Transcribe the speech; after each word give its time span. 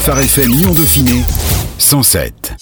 Phare 0.00 0.20
FM 0.20 0.50
Lyon 0.50 0.72
Dauphiné 0.72 1.22
107. 1.76 2.54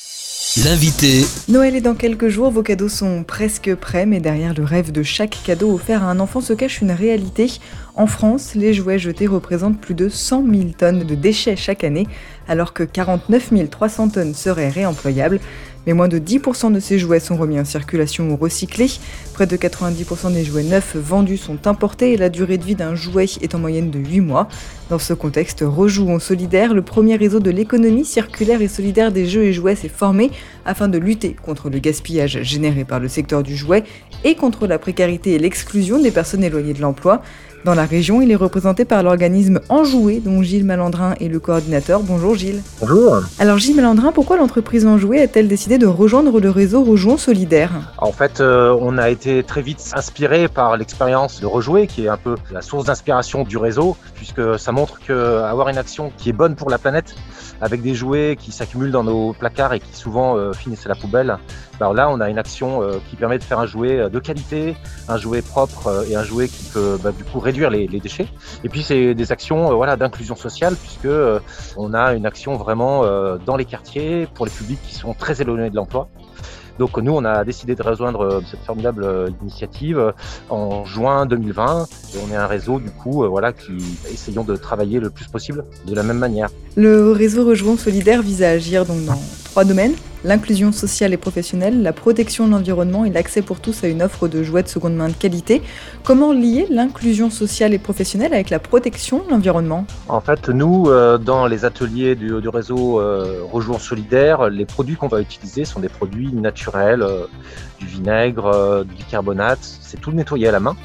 L'invité. 0.64 1.24
Noël 1.48 1.76
est 1.76 1.80
dans 1.80 1.94
quelques 1.94 2.26
jours, 2.26 2.50
vos 2.50 2.64
cadeaux 2.64 2.88
sont 2.88 3.22
presque 3.22 3.72
prêts, 3.76 4.06
mais 4.06 4.18
derrière 4.18 4.54
le 4.54 4.64
rêve 4.64 4.90
de 4.90 5.04
chaque 5.04 5.38
cadeau 5.44 5.72
offert 5.72 6.02
à 6.02 6.10
un 6.10 6.18
enfant 6.18 6.40
se 6.40 6.52
cache 6.52 6.80
une 6.80 6.90
réalité. 6.90 7.52
En 7.94 8.08
France, 8.08 8.56
les 8.56 8.74
jouets 8.74 8.98
jetés 8.98 9.28
représentent 9.28 9.80
plus 9.80 9.94
de 9.94 10.08
100 10.08 10.44
000 10.50 10.62
tonnes 10.76 11.04
de 11.04 11.14
déchets 11.14 11.54
chaque 11.54 11.84
année, 11.84 12.08
alors 12.48 12.72
que 12.72 12.82
49 12.82 13.52
300 13.70 14.08
tonnes 14.08 14.34
seraient 14.34 14.70
réemployables. 14.70 15.38
Mais 15.86 15.92
moins 15.92 16.08
de 16.08 16.18
10% 16.18 16.72
de 16.72 16.80
ces 16.80 16.98
jouets 16.98 17.20
sont 17.20 17.36
remis 17.36 17.60
en 17.60 17.64
circulation 17.64 18.28
ou 18.30 18.36
recyclés. 18.36 18.90
Près 19.38 19.46
de 19.46 19.56
90% 19.56 20.32
des 20.32 20.42
jouets 20.42 20.64
neufs 20.64 20.96
vendus 20.96 21.36
sont 21.36 21.68
importés 21.68 22.12
et 22.12 22.16
la 22.16 22.28
durée 22.28 22.58
de 22.58 22.64
vie 22.64 22.74
d'un 22.74 22.96
jouet 22.96 23.26
est 23.40 23.54
en 23.54 23.60
moyenne 23.60 23.88
de 23.88 24.00
8 24.00 24.20
mois. 24.20 24.48
Dans 24.90 24.98
ce 24.98 25.14
contexte, 25.14 25.62
Rejouons 25.64 26.18
Solidaire, 26.18 26.74
le 26.74 26.82
premier 26.82 27.14
réseau 27.14 27.38
de 27.38 27.50
l'économie 27.52 28.04
circulaire 28.04 28.62
et 28.62 28.66
solidaire 28.66 29.12
des 29.12 29.26
jeux 29.26 29.44
et 29.44 29.52
jouets, 29.52 29.76
s'est 29.76 29.88
formé 29.88 30.32
afin 30.66 30.88
de 30.88 30.98
lutter 30.98 31.36
contre 31.40 31.70
le 31.70 31.78
gaspillage 31.78 32.42
généré 32.42 32.84
par 32.84 32.98
le 32.98 33.06
secteur 33.06 33.44
du 33.44 33.56
jouet 33.56 33.84
et 34.24 34.34
contre 34.34 34.66
la 34.66 34.80
précarité 34.80 35.34
et 35.34 35.38
l'exclusion 35.38 36.00
des 36.00 36.10
personnes 36.10 36.42
éloignées 36.42 36.74
de 36.74 36.80
l'emploi. 36.80 37.22
Dans 37.64 37.74
la 37.74 37.86
région, 37.86 38.22
il 38.22 38.30
est 38.30 38.36
représenté 38.36 38.84
par 38.84 39.02
l'organisme 39.02 39.60
Enjoué, 39.68 40.22
dont 40.24 40.42
Gilles 40.42 40.64
Malandrin 40.64 41.14
est 41.20 41.28
le 41.28 41.40
coordinateur. 41.40 42.00
Bonjour 42.02 42.36
Gilles. 42.36 42.62
Bonjour. 42.80 43.20
Alors 43.40 43.58
Gilles 43.58 43.74
Malandrin, 43.74 44.12
pourquoi 44.12 44.36
l'entreprise 44.36 44.86
Enjoué 44.86 45.20
a-t-elle 45.20 45.48
décidé 45.48 45.76
de 45.76 45.86
rejoindre 45.86 46.40
le 46.40 46.50
réseau 46.50 46.84
Rejouons 46.84 47.16
Solidaire? 47.16 47.72
En 47.98 48.12
fait, 48.12 48.40
euh, 48.40 48.76
on 48.80 48.96
a 48.96 49.10
été 49.10 49.27
très 49.46 49.62
vite 49.62 49.92
inspiré 49.94 50.48
par 50.48 50.76
l'expérience 50.76 51.40
de 51.40 51.46
Rejouer, 51.46 51.86
qui 51.86 52.04
est 52.04 52.08
un 52.08 52.16
peu 52.16 52.36
la 52.50 52.62
source 52.62 52.84
d'inspiration 52.84 53.44
du 53.44 53.56
réseau, 53.56 53.96
puisque 54.14 54.58
ça 54.58 54.72
montre 54.72 55.00
que 55.00 55.42
avoir 55.42 55.68
une 55.68 55.78
action 55.78 56.12
qui 56.16 56.30
est 56.30 56.32
bonne 56.32 56.56
pour 56.56 56.70
la 56.70 56.78
planète, 56.78 57.14
avec 57.60 57.82
des 57.82 57.94
jouets 57.94 58.36
qui 58.38 58.52
s'accumulent 58.52 58.90
dans 58.90 59.04
nos 59.04 59.32
placards 59.32 59.72
et 59.72 59.80
qui 59.80 59.94
souvent 59.94 60.36
euh, 60.36 60.52
finissent 60.52 60.86
à 60.86 60.88
la 60.88 60.94
poubelle, 60.94 61.38
bah 61.80 61.92
là 61.94 62.08
on 62.10 62.20
a 62.20 62.28
une 62.28 62.38
action 62.38 62.82
euh, 62.82 62.98
qui 63.08 63.16
permet 63.16 63.38
de 63.38 63.44
faire 63.44 63.58
un 63.58 63.66
jouet 63.66 64.08
de 64.10 64.18
qualité, 64.18 64.76
un 65.08 65.16
jouet 65.16 65.42
propre 65.42 66.04
et 66.08 66.16
un 66.16 66.24
jouet 66.24 66.48
qui 66.48 66.64
peut 66.64 66.98
bah, 67.02 67.12
du 67.12 67.24
coup 67.24 67.40
réduire 67.40 67.70
les, 67.70 67.86
déchets. 67.86 68.28
Et 68.64 68.68
puis 68.68 68.82
c'est 68.82 69.14
des 69.14 69.32
actions 69.32 69.78
d'inclusion 69.96 70.36
sociale 70.36 70.76
puisque 70.76 71.08
on 71.76 71.94
a 71.94 72.14
une 72.14 72.26
action 72.26 72.56
vraiment 72.56 73.02
dans 73.44 73.56
les 73.56 73.64
quartiers 73.64 74.28
pour 74.34 74.46
les 74.46 74.52
publics 74.52 74.80
qui 74.82 74.94
sont 74.94 75.14
très 75.14 75.40
éloignés 75.40 75.70
de 75.70 75.76
l'emploi. 75.76 76.08
Donc 76.78 76.96
nous, 76.98 77.12
on 77.12 77.24
a 77.24 77.44
décidé 77.44 77.74
de 77.74 77.82
rejoindre 77.82 78.42
cette 78.50 78.60
formidable 78.60 79.32
initiative 79.42 80.12
en 80.48 80.84
juin 80.84 81.26
2020 81.26 81.86
et 82.14 82.18
on 82.26 82.32
est 82.32 82.36
un 82.36 82.46
réseau 82.46 82.78
du 82.78 82.90
coup 82.90 83.26
voilà 83.28 83.52
qui 83.52 83.72
essayons 84.12 84.44
de 84.44 84.56
travailler 84.56 85.00
le 85.00 85.10
plus 85.10 85.26
possible 85.26 85.64
de 85.86 85.94
la 85.94 86.02
même 86.02 86.18
manière. 86.18 86.48
Le 86.76 87.12
réseau 87.12 87.44
Rejoint 87.44 87.76
Solidaire 87.76 88.22
vise 88.22 88.42
à 88.42 88.50
agir 88.50 88.84
donc 88.84 89.04
dans 89.04 89.20
trois 89.58 89.64
domaines 89.64 89.96
l'inclusion 90.22 90.70
sociale 90.70 91.12
et 91.12 91.16
professionnelle, 91.16 91.82
la 91.82 91.92
protection 91.92 92.46
de 92.46 92.52
l'environnement 92.52 93.04
et 93.04 93.10
l'accès 93.10 93.42
pour 93.42 93.58
tous 93.58 93.82
à 93.82 93.88
une 93.88 94.02
offre 94.02 94.28
de 94.28 94.44
jouets 94.44 94.62
de 94.62 94.68
seconde 94.68 94.94
main 94.94 95.08
de 95.08 95.14
qualité. 95.14 95.62
Comment 96.04 96.32
lier 96.32 96.68
l'inclusion 96.70 97.28
sociale 97.28 97.74
et 97.74 97.78
professionnelle 97.78 98.32
avec 98.32 98.50
la 98.50 98.60
protection 98.60 99.24
de 99.24 99.30
l'environnement? 99.30 99.84
En 100.06 100.20
fait, 100.20 100.48
nous, 100.48 100.90
euh, 100.90 101.18
dans 101.18 101.48
les 101.48 101.64
ateliers 101.64 102.14
du, 102.14 102.48
réseau 102.48 103.00
euh, 103.00 103.40
Rejour 103.50 103.80
Solidaire, 103.80 104.48
les 104.48 104.64
produits 104.64 104.94
qu'on 104.94 105.08
va 105.08 105.20
utiliser 105.20 105.64
sont 105.64 105.80
des 105.80 105.88
produits 105.88 106.32
naturels, 106.32 107.02
euh, 107.02 107.26
du 107.80 107.86
vinaigre, 107.86 108.84
du 108.84 108.94
bicarbonate, 108.94 109.58
c'est 109.62 110.00
tout 110.00 110.12
nettoyé 110.12 110.46
à 110.46 110.52
la 110.52 110.60
main. 110.60 110.76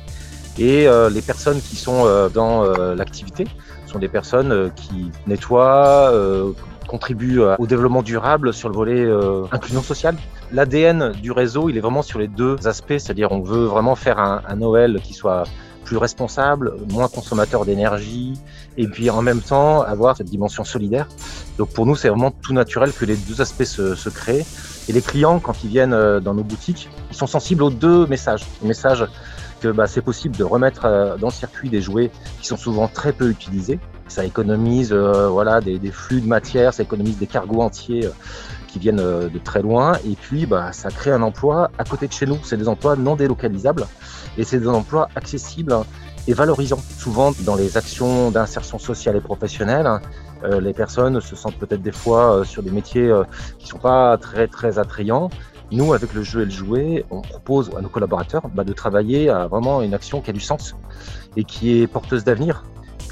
Et 0.57 0.87
les 1.11 1.21
personnes 1.23 1.59
qui 1.59 1.75
sont 1.75 2.05
dans 2.31 2.63
l'activité 2.93 3.45
sont 3.87 3.97
des 3.97 4.07
personnes 4.07 4.71
qui 4.75 5.09
nettoient, 5.25 6.13
contribue 6.87 7.39
au 7.39 7.67
développement 7.67 8.01
durable 8.01 8.53
sur 8.53 8.69
le 8.69 8.75
volet 8.75 8.99
euh, 8.99 9.45
inclusion 9.51 9.81
sociale. 9.81 10.15
L'ADN 10.51 11.11
du 11.13 11.31
réseau, 11.31 11.69
il 11.69 11.77
est 11.77 11.81
vraiment 11.81 12.01
sur 12.01 12.19
les 12.19 12.27
deux 12.27 12.67
aspects, 12.67 12.97
c'est-à-dire 12.97 13.31
on 13.31 13.41
veut 13.41 13.65
vraiment 13.65 13.95
faire 13.95 14.19
un, 14.19 14.41
un 14.47 14.55
Noël 14.55 14.99
qui 15.03 15.13
soit 15.13 15.43
plus 15.83 15.97
responsable, 15.97 16.75
moins 16.91 17.07
consommateur 17.07 17.65
d'énergie, 17.65 18.33
et 18.77 18.87
puis 18.87 19.09
en 19.09 19.21
même 19.21 19.41
temps 19.41 19.81
avoir 19.81 20.15
cette 20.15 20.29
dimension 20.29 20.63
solidaire. 20.63 21.07
Donc 21.57 21.69
pour 21.69 21.85
nous, 21.85 21.95
c'est 21.95 22.09
vraiment 22.09 22.31
tout 22.31 22.53
naturel 22.53 22.93
que 22.93 23.05
les 23.05 23.17
deux 23.17 23.41
aspects 23.41 23.63
se, 23.63 23.95
se 23.95 24.09
créent. 24.09 24.45
Et 24.87 24.93
les 24.93 25.01
clients, 25.01 25.39
quand 25.39 25.63
ils 25.63 25.69
viennent 25.69 26.19
dans 26.19 26.33
nos 26.33 26.43
boutiques, 26.43 26.89
ils 27.11 27.15
sont 27.15 27.27
sensibles 27.27 27.63
aux 27.63 27.69
deux 27.69 28.05
messages. 28.07 28.45
Le 28.61 28.67
message 28.67 29.05
que 29.61 29.69
bah, 29.69 29.87
c'est 29.87 30.01
possible 30.01 30.35
de 30.35 30.43
remettre 30.43 31.17
dans 31.19 31.27
le 31.27 31.33
circuit 31.33 31.69
des 31.69 31.81
jouets 31.81 32.11
qui 32.41 32.47
sont 32.47 32.57
souvent 32.57 32.87
très 32.87 33.13
peu 33.13 33.29
utilisés. 33.29 33.79
Ça 34.13 34.23
économise 34.23 34.93
euh, 34.93 35.27
voilà 35.27 35.59
des, 35.59 35.79
flux 35.89 36.21
de 36.21 36.27
matière, 36.27 36.71
ça 36.71 36.83
économise 36.83 37.17
des 37.17 37.25
cargos 37.25 37.61
entiers 37.61 38.05
euh, 38.05 38.11
qui 38.67 38.77
viennent 38.77 38.99
euh, 38.99 39.27
de 39.27 39.39
très 39.39 39.63
loin. 39.63 39.93
Et 40.05 40.15
puis 40.15 40.45
bah, 40.45 40.71
ça 40.71 40.89
crée 40.89 41.09
un 41.09 41.23
emploi 41.23 41.71
à 41.79 41.83
côté 41.83 42.07
de 42.07 42.13
chez 42.13 42.27
nous. 42.27 42.37
C'est 42.43 42.57
des 42.57 42.67
emplois 42.67 42.95
non 42.95 43.15
délocalisables 43.15 43.87
et 44.37 44.43
c'est 44.43 44.59
des 44.59 44.67
emplois 44.67 45.09
accessibles 45.15 45.75
et 46.27 46.33
valorisants. 46.35 46.77
Souvent 46.95 47.33
dans 47.39 47.55
les 47.55 47.75
actions 47.75 48.29
d'insertion 48.29 48.77
sociale 48.77 49.15
et 49.15 49.19
professionnelle, 49.19 49.89
euh, 50.43 50.61
les 50.61 50.73
personnes 50.73 51.19
se 51.19 51.35
sentent 51.35 51.57
peut-être 51.57 51.81
des 51.81 51.91
fois 51.91 52.43
sur 52.45 52.61
des 52.61 52.69
métiers 52.69 53.11
qui 53.57 53.67
sont 53.67 53.79
pas 53.79 54.15
très 54.19 54.47
très 54.47 54.77
attrayants. 54.77 55.31
Nous, 55.71 55.91
avec 55.91 56.13
le 56.13 56.21
jeu 56.21 56.43
et 56.43 56.45
le 56.45 56.51
jouet, 56.51 57.03
on 57.09 57.21
propose 57.21 57.71
à 57.75 57.81
nos 57.81 57.89
collaborateurs 57.89 58.47
bah, 58.53 58.63
de 58.63 58.73
travailler 58.73 59.31
à 59.31 59.47
vraiment 59.47 59.81
une 59.81 59.95
action 59.95 60.21
qui 60.21 60.29
a 60.29 60.33
du 60.33 60.39
sens 60.39 60.75
et 61.35 61.43
qui 61.43 61.81
est 61.81 61.87
porteuse 61.87 62.23
d'avenir 62.23 62.63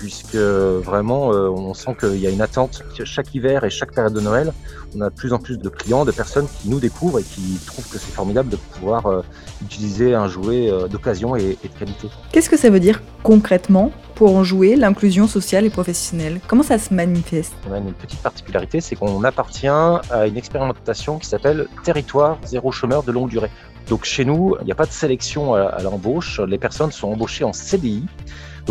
puisque 0.01 0.35
vraiment 0.35 1.31
euh, 1.31 1.47
on 1.47 1.75
sent 1.75 1.95
qu'il 1.99 2.17
y 2.17 2.25
a 2.25 2.31
une 2.31 2.41
attente 2.41 2.81
chaque 3.03 3.35
hiver 3.35 3.63
et 3.63 3.69
chaque 3.69 3.93
période 3.93 4.13
de 4.13 4.19
Noël. 4.19 4.51
On 4.95 5.01
a 5.01 5.11
de 5.11 5.13
plus 5.13 5.31
en 5.31 5.37
plus 5.37 5.59
de 5.59 5.69
clients, 5.69 6.05
de 6.05 6.11
personnes 6.11 6.47
qui 6.59 6.69
nous 6.69 6.79
découvrent 6.79 7.19
et 7.19 7.23
qui 7.23 7.59
trouvent 7.67 7.87
que 7.87 7.99
c'est 7.99 8.11
formidable 8.11 8.49
de 8.49 8.55
pouvoir 8.55 9.05
euh, 9.05 9.21
utiliser 9.61 10.15
un 10.15 10.27
jouet 10.27 10.71
euh, 10.71 10.87
d'occasion 10.87 11.35
et, 11.35 11.55
de 11.61 11.79
qualité. 11.79 12.07
Qu'est-ce 12.31 12.49
que 12.49 12.57
ça 12.57 12.71
veut 12.71 12.79
dire 12.79 13.03
concrètement 13.21 13.91
pour 14.15 14.35
en 14.35 14.43
jouer 14.43 14.75
l'inclusion 14.75 15.27
sociale 15.27 15.65
et 15.65 15.69
professionnelle? 15.69 16.41
Comment 16.47 16.63
ça 16.63 16.79
se 16.79 16.91
manifeste? 16.91 17.53
On 17.69 17.73
a 17.73 17.77
une 17.77 17.93
petite 17.93 18.21
particularité, 18.21 18.81
c'est 18.81 18.95
qu'on 18.95 19.23
appartient 19.23 19.67
à 19.67 20.25
une 20.25 20.37
expérimentation 20.37 21.19
qui 21.19 21.27
s'appelle 21.27 21.67
Territoire 21.83 22.39
zéro 22.43 22.71
chômeur 22.71 23.03
de 23.03 23.11
longue 23.11 23.29
durée. 23.29 23.51
Donc 23.87 24.05
chez 24.05 24.25
nous, 24.25 24.55
il 24.61 24.65
n'y 24.65 24.71
a 24.71 24.75
pas 24.75 24.87
de 24.87 24.91
sélection 24.91 25.53
à 25.53 25.79
l'embauche, 25.83 26.39
les 26.39 26.57
personnes 26.57 26.91
sont 26.91 27.09
embauchées 27.09 27.43
en 27.43 27.53
CDI. 27.53 28.05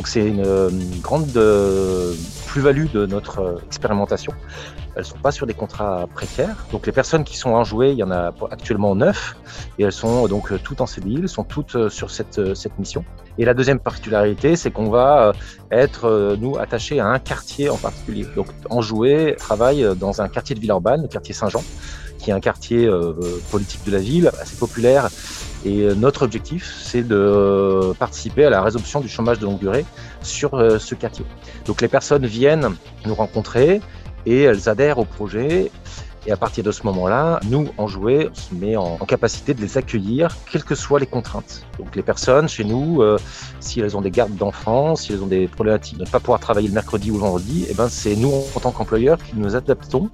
Donc 0.01 0.09
c'est 0.09 0.27
une, 0.27 0.43
grande 1.03 1.37
euh, 1.37 2.15
plus-value 2.47 2.87
de 2.91 3.05
notre 3.05 3.41
euh, 3.41 3.59
expérimentation. 3.67 4.33
Elles 4.97 5.05
sont 5.05 5.19
pas 5.19 5.31
sur 5.31 5.47
des 5.47 5.53
contrats 5.53 6.07
précaires. 6.15 6.65
Donc 6.73 6.87
les 6.87 6.93
personnes 6.93 7.23
qui 7.23 7.37
sont 7.37 7.51
enjouées, 7.51 7.91
il 7.91 7.99
y 7.99 8.03
en 8.03 8.11
a 8.11 8.33
actuellement 8.51 8.95
neuf, 8.95 9.37
et 9.79 9.83
elles 9.83 9.93
sont 9.93 10.27
donc 10.27 10.55
toutes 10.63 10.81
en 10.81 10.87
CDI, 10.87 11.19
elles 11.21 11.29
sont 11.29 11.45
toutes 11.45 11.91
sur 11.91 12.11
cette, 12.11 12.39
mission. 12.79 13.05
Et 13.37 13.45
la 13.45 13.53
deuxième 13.53 13.79
particularité, 13.79 14.57
c'est 14.57 14.71
qu'on 14.71 14.89
va 14.89 15.33
être, 15.71 16.35
nous, 16.41 16.57
attachés 16.57 16.99
à 16.99 17.07
un 17.07 17.19
quartier 17.19 17.69
en 17.69 17.77
particulier. 17.77 18.27
Donc 18.35 18.47
enjoué 18.71 19.37
travaille 19.39 19.87
dans 19.97 20.23
un 20.23 20.31
quartier 20.31 20.55
de 20.55 20.61
Villeurbanne, 20.61 21.03
le 21.03 21.09
quartier 21.09 21.35
Saint-Jean, 21.35 21.63
qui 22.21 22.31
est 22.31 22.33
un 22.33 22.41
quartier 22.41 22.87
euh, 22.87 23.13
politique 23.51 23.85
de 23.85 23.93
la 23.93 23.99
ville, 23.99 24.31
assez 24.41 24.57
populaire. 24.57 25.09
Et 25.65 25.87
notre 25.95 26.23
objectif, 26.23 26.75
c'est 26.83 27.03
de 27.03 27.93
participer 27.99 28.45
à 28.47 28.51
la 28.51 28.63
résolution 28.63 29.01
du 29.01 29.09
chômage 29.09 29.39
de 29.39 29.45
longue 29.45 29.59
durée 29.59 29.85
sur 30.23 30.55
euh, 30.55 30.79
ce 30.79 30.95
quartier. 30.95 31.25
Donc 31.67 31.83
les 31.83 31.89
personnes 31.89 32.27
viennent 32.27 32.75
nous 33.05 33.15
rencontrer 33.15 33.81
et 34.27 34.43
elles 34.43 34.69
adhèrent 34.69 34.99
au 34.99 35.05
projet. 35.05 35.71
Et 36.27 36.33
à 36.33 36.37
partir 36.37 36.63
de 36.63 36.71
ce 36.71 36.83
moment-là, 36.85 37.41
nous, 37.49 37.69
en 37.79 37.87
jouet, 37.87 38.29
on 38.31 38.35
se 38.35 38.55
met 38.55 38.77
en, 38.77 38.99
capacité 38.99 39.55
de 39.55 39.61
les 39.63 39.79
accueillir, 39.79 40.37
quelles 40.51 40.65
que 40.65 40.75
soient 40.75 41.01
les 41.01 41.07
contraintes. 41.07 41.65
Donc 41.79 41.97
les 41.97 42.03
personnes 42.03 42.47
chez 42.47 42.63
nous, 42.63 43.01
euh, 43.01 43.19
si 43.59 43.81
elles 43.81 43.97
ont 43.97 44.03
des 44.03 44.11
gardes 44.11 44.37
d'enfants, 44.37 44.97
si 44.97 45.13
elles 45.13 45.23
ont 45.23 45.27
des 45.27 45.49
problématiques 45.49 45.97
de 45.97 46.05
ne 46.05 46.11
pas 46.11 46.21
pouvoir 46.21 46.39
travailler 46.39 46.69
le 46.69 46.75
mercredi 46.75 47.11
ou 47.11 47.15
le 47.15 47.21
vendredi, 47.21 47.67
eh 47.71 47.75
ben 47.75 47.89
c'est 47.89 48.17
nous, 48.17 48.33
en 48.55 48.61
tant 48.61 48.71
qu'employeurs, 48.71 49.17
qui 49.17 49.33
nous 49.37 49.57
adaptons 49.57 50.11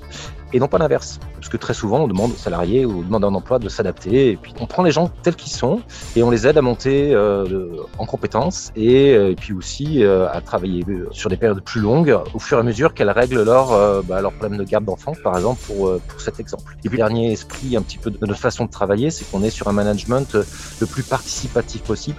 et 0.52 0.60
non 0.60 0.68
pas 0.68 0.78
l'inverse. 0.78 1.18
Parce 1.34 1.48
que 1.48 1.56
très 1.56 1.74
souvent, 1.74 2.00
on 2.00 2.08
demande 2.08 2.32
aux 2.32 2.36
salariés 2.36 2.84
ou 2.84 3.00
aux 3.00 3.02
demandeurs 3.02 3.30
d'emploi 3.30 3.58
de 3.58 3.68
s'adapter. 3.68 4.30
Et 4.30 4.36
puis, 4.36 4.54
on 4.60 4.66
prend 4.66 4.82
les 4.82 4.90
gens 4.90 5.10
tels 5.22 5.36
qu'ils 5.36 5.52
sont 5.52 5.80
et 6.14 6.22
on 6.22 6.30
les 6.30 6.46
aide 6.46 6.56
à 6.56 6.62
monter 6.62 7.14
euh, 7.14 7.68
en 7.98 8.06
compétences 8.06 8.72
et, 8.76 9.14
euh, 9.14 9.30
et, 9.30 9.34
puis 9.34 9.52
aussi 9.52 10.02
euh, 10.02 10.28
à 10.30 10.40
travailler 10.40 10.84
sur 11.10 11.30
des 11.30 11.36
périodes 11.36 11.62
plus 11.62 11.80
longues 11.80 12.18
au 12.34 12.38
fur 12.38 12.58
et 12.58 12.60
à 12.60 12.64
mesure 12.64 12.94
qu'elles 12.94 13.10
règlent 13.10 13.42
leur, 13.42 13.72
euh, 13.72 14.02
bah, 14.02 14.20
leur 14.20 14.32
problème 14.32 14.58
de 14.58 14.64
garde 14.64 14.84
d'enfants, 14.84 15.14
par 15.22 15.36
exemple, 15.36 15.60
pour, 15.66 15.88
euh, 15.88 16.00
pour 16.08 16.20
cet 16.20 16.40
exemple. 16.40 16.76
Et 16.84 16.88
puis, 16.88 16.98
dernier 16.98 17.32
esprit 17.32 17.76
un 17.76 17.82
petit 17.82 17.98
peu 17.98 18.10
de 18.10 18.18
notre 18.26 18.40
façon 18.40 18.64
de 18.64 18.70
travailler, 18.70 19.10
c'est 19.10 19.28
qu'on 19.30 19.42
est 19.42 19.50
sur 19.50 19.68
un 19.68 19.72
management 19.72 20.34
le 20.80 20.86
plus 20.86 21.02
participatif 21.02 21.82
possible. 21.82 22.18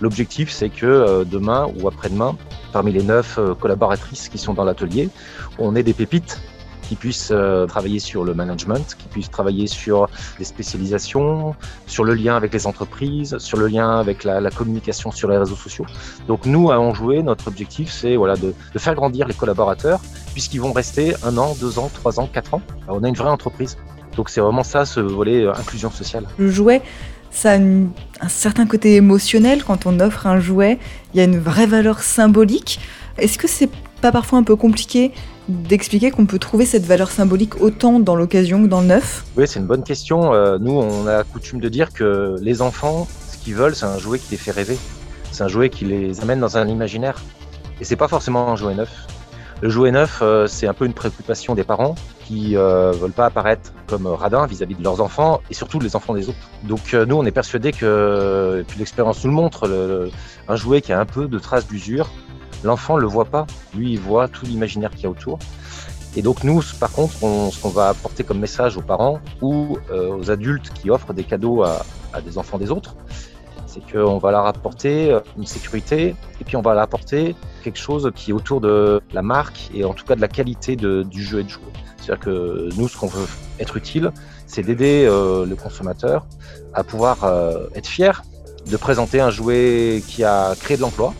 L'objectif, 0.00 0.50
c'est 0.50 0.68
que 0.68 1.24
demain 1.24 1.68
ou 1.78 1.88
après-demain, 1.88 2.36
parmi 2.72 2.92
les 2.92 3.02
neuf 3.02 3.38
collaboratrices 3.60 4.28
qui 4.28 4.38
sont 4.38 4.54
dans 4.54 4.64
l'atelier, 4.64 5.08
on 5.58 5.76
ait 5.76 5.82
des 5.82 5.94
pépites 5.94 6.40
qui 6.88 6.96
puissent 6.96 7.30
euh, 7.32 7.66
travailler 7.66 7.98
sur 7.98 8.24
le 8.24 8.34
management, 8.34 8.96
qui 8.98 9.08
puissent 9.08 9.30
travailler 9.30 9.66
sur 9.66 10.08
les 10.38 10.44
spécialisations, 10.44 11.54
sur 11.86 12.04
le 12.04 12.14
lien 12.14 12.36
avec 12.36 12.52
les 12.52 12.66
entreprises, 12.66 13.38
sur 13.38 13.58
le 13.58 13.66
lien 13.66 13.98
avec 13.98 14.24
la, 14.24 14.50
communication 14.50 15.10
sur 15.10 15.28
les 15.28 15.36
réseaux 15.36 15.56
sociaux. 15.56 15.86
Donc 16.28 16.46
nous, 16.46 16.70
à 16.70 16.78
Enjouer, 16.78 17.22
notre 17.22 17.48
objectif, 17.48 17.90
c'est 17.90 18.16
voilà, 18.16 18.36
de, 18.36 18.54
de, 18.72 18.78
faire 18.78 18.94
grandir 18.94 19.26
les 19.26 19.34
collaborateurs 19.34 20.00
puisqu'ils 20.32 20.60
vont 20.60 20.72
rester 20.72 21.14
un 21.24 21.36
an, 21.36 21.56
deux 21.60 21.78
ans, 21.78 21.90
trois 21.92 22.20
ans, 22.20 22.28
quatre 22.32 22.54
ans. 22.54 22.62
on 22.88 23.02
a 23.02 23.08
une 23.08 23.14
vraie 23.14 23.30
entreprise. 23.30 23.76
Donc 24.16 24.30
c'est 24.30 24.40
vraiment 24.40 24.64
ça, 24.64 24.84
ce 24.86 25.00
volet 25.00 25.44
euh, 25.44 25.52
inclusion 25.52 25.90
sociale. 25.90 26.26
Le 26.38 26.50
jouet, 26.50 26.82
ça 27.30 27.52
a 27.52 27.58
un 27.58 28.28
certain 28.28 28.66
côté 28.66 28.96
émotionnel 28.96 29.62
quand 29.62 29.86
on 29.86 30.00
offre 30.00 30.26
un 30.26 30.40
jouet. 30.40 30.78
Il 31.12 31.18
y 31.18 31.20
a 31.20 31.24
une 31.24 31.38
vraie 31.38 31.66
valeur 31.66 32.00
symbolique. 32.00 32.80
Est-ce 33.18 33.38
que 33.38 33.48
c'est 33.48 33.70
pas 34.00 34.12
parfois 34.12 34.38
un 34.38 34.42
peu 34.42 34.56
compliqué 34.56 35.12
d'expliquer 35.48 36.10
qu'on 36.10 36.26
peut 36.26 36.38
trouver 36.38 36.66
cette 36.66 36.84
valeur 36.84 37.10
symbolique 37.10 37.60
autant 37.60 38.00
dans 38.00 38.16
l'occasion 38.16 38.62
que 38.62 38.68
dans 38.68 38.80
le 38.80 38.88
neuf? 38.88 39.24
Oui, 39.36 39.46
c'est 39.46 39.60
une 39.60 39.66
bonne 39.66 39.84
question. 39.84 40.32
Euh, 40.34 40.58
nous, 40.60 40.72
on 40.72 41.06
a 41.06 41.24
coutume 41.24 41.60
de 41.60 41.68
dire 41.68 41.92
que 41.92 42.36
les 42.40 42.62
enfants, 42.62 43.06
ce 43.30 43.36
qu'ils 43.38 43.54
veulent, 43.54 43.74
c'est 43.74 43.86
un 43.86 43.98
jouet 43.98 44.18
qui 44.18 44.32
les 44.32 44.36
fait 44.36 44.50
rêver. 44.50 44.78
C'est 45.32 45.44
un 45.44 45.48
jouet 45.48 45.68
qui 45.68 45.84
les 45.84 46.20
amène 46.20 46.40
dans 46.40 46.56
un 46.56 46.66
imaginaire. 46.68 47.22
Et 47.80 47.84
c'est 47.84 47.96
pas 47.96 48.08
forcément 48.08 48.50
un 48.50 48.56
jouet 48.56 48.74
neuf. 48.74 49.06
Le 49.62 49.70
jouet 49.70 49.90
neuf, 49.90 50.18
euh, 50.20 50.46
c'est 50.46 50.66
un 50.66 50.74
peu 50.74 50.84
une 50.84 50.92
préoccupation 50.92 51.54
des 51.54 51.64
parents 51.64 51.94
qui 52.26 52.56
euh, 52.56 52.90
veulent 52.92 53.12
pas 53.12 53.24
apparaître 53.24 53.72
comme 53.86 54.06
radins 54.06 54.46
vis-à-vis 54.46 54.74
de 54.74 54.82
leurs 54.82 55.00
enfants 55.00 55.40
et 55.48 55.54
surtout 55.54 55.80
les 55.80 55.96
enfants 55.96 56.12
des 56.12 56.28
autres. 56.28 56.38
Donc 56.64 56.92
euh, 56.92 57.06
nous, 57.06 57.16
on 57.16 57.24
est 57.24 57.30
persuadés 57.30 57.72
que, 57.72 58.58
et 58.60 58.64
puis 58.64 58.78
l'expérience 58.78 59.24
nous 59.24 59.30
le 59.30 59.36
montre, 59.36 60.10
un 60.48 60.56
jouet 60.56 60.82
qui 60.82 60.92
a 60.92 61.00
un 61.00 61.06
peu 61.06 61.26
de 61.26 61.38
traces 61.38 61.66
d'usure, 61.66 62.10
l'enfant 62.64 62.96
le 62.96 63.06
voit 63.06 63.26
pas. 63.26 63.46
Lui, 63.74 63.92
il 63.92 64.00
voit 64.00 64.28
tout 64.28 64.46
l'imaginaire 64.46 64.90
qu'il 64.90 65.02
y 65.02 65.06
a 65.06 65.10
autour. 65.10 65.38
Et 66.16 66.22
donc 66.22 66.44
nous, 66.44 66.62
par 66.80 66.90
contre, 66.90 67.22
on, 67.22 67.50
ce 67.50 67.60
qu'on 67.60 67.68
va 67.68 67.90
apporter 67.90 68.24
comme 68.24 68.38
message 68.38 68.78
aux 68.78 68.82
parents 68.82 69.20
ou 69.42 69.78
euh, 69.90 70.16
aux 70.16 70.30
adultes 70.30 70.72
qui 70.72 70.90
offrent 70.90 71.12
des 71.12 71.24
cadeaux 71.24 71.62
à, 71.62 71.84
des 72.24 72.38
enfants 72.38 72.56
des 72.56 72.70
autres, 72.70 72.96
c'est 73.66 73.82
qu'on 73.92 74.16
va 74.16 74.30
leur 74.30 74.46
apporter 74.46 75.12
euh, 75.12 75.20
une 75.36 75.44
sécurité 75.44 76.16
et 76.40 76.44
puis 76.44 76.56
on 76.56 76.62
va 76.62 76.72
leur 76.72 76.84
apporter 76.84 77.36
quelque 77.62 77.78
chose 77.78 78.10
qui 78.14 78.30
est 78.30 78.32
autour 78.32 78.62
de 78.62 79.02
la 79.12 79.20
marque 79.20 79.70
et 79.74 79.84
en 79.84 79.92
tout 79.92 80.06
cas 80.06 80.16
de 80.16 80.22
la 80.22 80.28
qualité 80.28 80.74
du 80.76 81.22
jeu 81.22 81.40
et 81.40 81.44
de 81.44 81.50
jouer. 81.50 81.64
C'est-à-dire 81.98 82.24
que 82.24 82.70
nous, 82.78 82.88
ce 82.88 82.96
qu'on 82.96 83.08
veut 83.08 83.26
être 83.60 83.76
utile, 83.76 84.10
c'est 84.46 84.62
d'aider 84.62 85.06
euh, 85.06 85.44
le 85.44 85.54
consommateur 85.54 86.26
à 86.72 86.82
pouvoir 86.82 87.18
être 87.74 87.86
fier 87.86 88.22
de 88.70 88.76
présenter 88.76 89.20
un 89.20 89.30
jouet 89.30 90.02
qui 90.06 90.24
a 90.24 90.54
créé 90.56 90.76
de 90.76 90.82
l'emploi, 90.82 91.14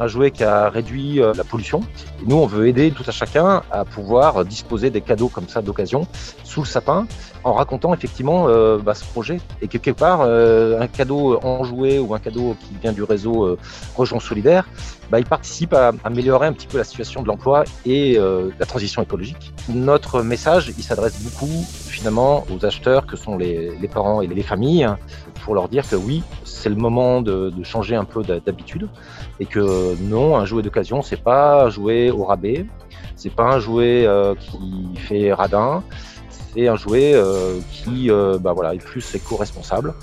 un 0.00 0.06
jouet 0.06 0.30
qui 0.30 0.44
a 0.44 0.68
réduit 0.68 1.20
euh, 1.20 1.32
la 1.36 1.44
pollution. 1.44 1.80
Et 2.22 2.26
nous, 2.26 2.36
on 2.36 2.46
veut 2.46 2.68
aider 2.68 2.90
tout 2.90 3.04
à 3.06 3.12
chacun 3.12 3.62
à 3.70 3.84
pouvoir 3.84 4.44
disposer 4.44 4.90
des 4.90 5.00
cadeaux 5.00 5.28
comme 5.28 5.48
ça 5.48 5.62
d'occasion 5.62 6.06
sous 6.54 6.60
le 6.60 6.66
sapin 6.66 7.06
en 7.42 7.52
racontant 7.52 7.92
effectivement 7.92 8.46
euh, 8.48 8.78
bah, 8.78 8.94
ce 8.94 9.04
projet. 9.04 9.38
Et 9.60 9.66
quelque 9.66 9.90
part, 9.90 10.20
euh, 10.22 10.80
un 10.80 10.86
cadeau 10.86 11.38
en 11.42 11.64
jouet 11.64 11.98
ou 11.98 12.14
un 12.14 12.20
cadeau 12.20 12.56
qui 12.60 12.74
vient 12.80 12.92
du 12.92 13.02
réseau 13.02 13.44
euh, 13.44 13.58
Rejoint 13.96 14.20
Solidaire, 14.20 14.68
bah, 15.10 15.18
il 15.18 15.26
participe 15.26 15.74
à 15.74 15.92
améliorer 16.04 16.46
un 16.46 16.52
petit 16.52 16.68
peu 16.68 16.78
la 16.78 16.84
situation 16.84 17.22
de 17.22 17.26
l'emploi 17.26 17.64
et 17.84 18.16
euh, 18.18 18.50
la 18.58 18.66
transition 18.66 19.02
écologique. 19.02 19.52
Notre 19.68 20.22
message, 20.22 20.72
il 20.78 20.84
s'adresse 20.84 21.20
beaucoup 21.22 21.64
finalement 21.68 22.44
aux 22.54 22.64
acheteurs 22.64 23.04
que 23.04 23.16
sont 23.16 23.36
les, 23.36 23.76
parents 23.92 24.22
et 24.22 24.26
les 24.26 24.42
familles 24.42 24.88
pour 25.42 25.54
leur 25.54 25.68
dire 25.68 25.88
que 25.88 25.96
oui, 25.96 26.22
c'est 26.44 26.68
le 26.68 26.76
moment 26.76 27.20
de, 27.20 27.50
de 27.50 27.64
changer 27.64 27.96
un 27.96 28.04
peu 28.04 28.22
d'habitude 28.22 28.88
et 29.40 29.46
que 29.46 29.94
non, 30.00 30.36
un 30.36 30.44
jouet 30.44 30.62
d'occasion, 30.62 31.02
c'est 31.02 31.22
pas 31.22 31.64
un 31.64 31.70
jouet 31.70 32.10
au 32.10 32.24
rabais, 32.24 32.64
c'est 33.16 33.34
pas 33.34 33.44
un 33.44 33.58
jouet 33.58 34.08
qui 34.40 34.96
fait 34.96 35.32
radin, 35.32 35.82
c'est 36.54 36.68
un 36.68 36.76
jouet 36.76 37.12
euh, 37.14 37.58
qui 37.72 38.10
euh, 38.10 38.38
bah, 38.38 38.52
voilà, 38.52 38.74
est 38.74 38.78
plus 38.78 39.14
éco-responsable 39.14 39.94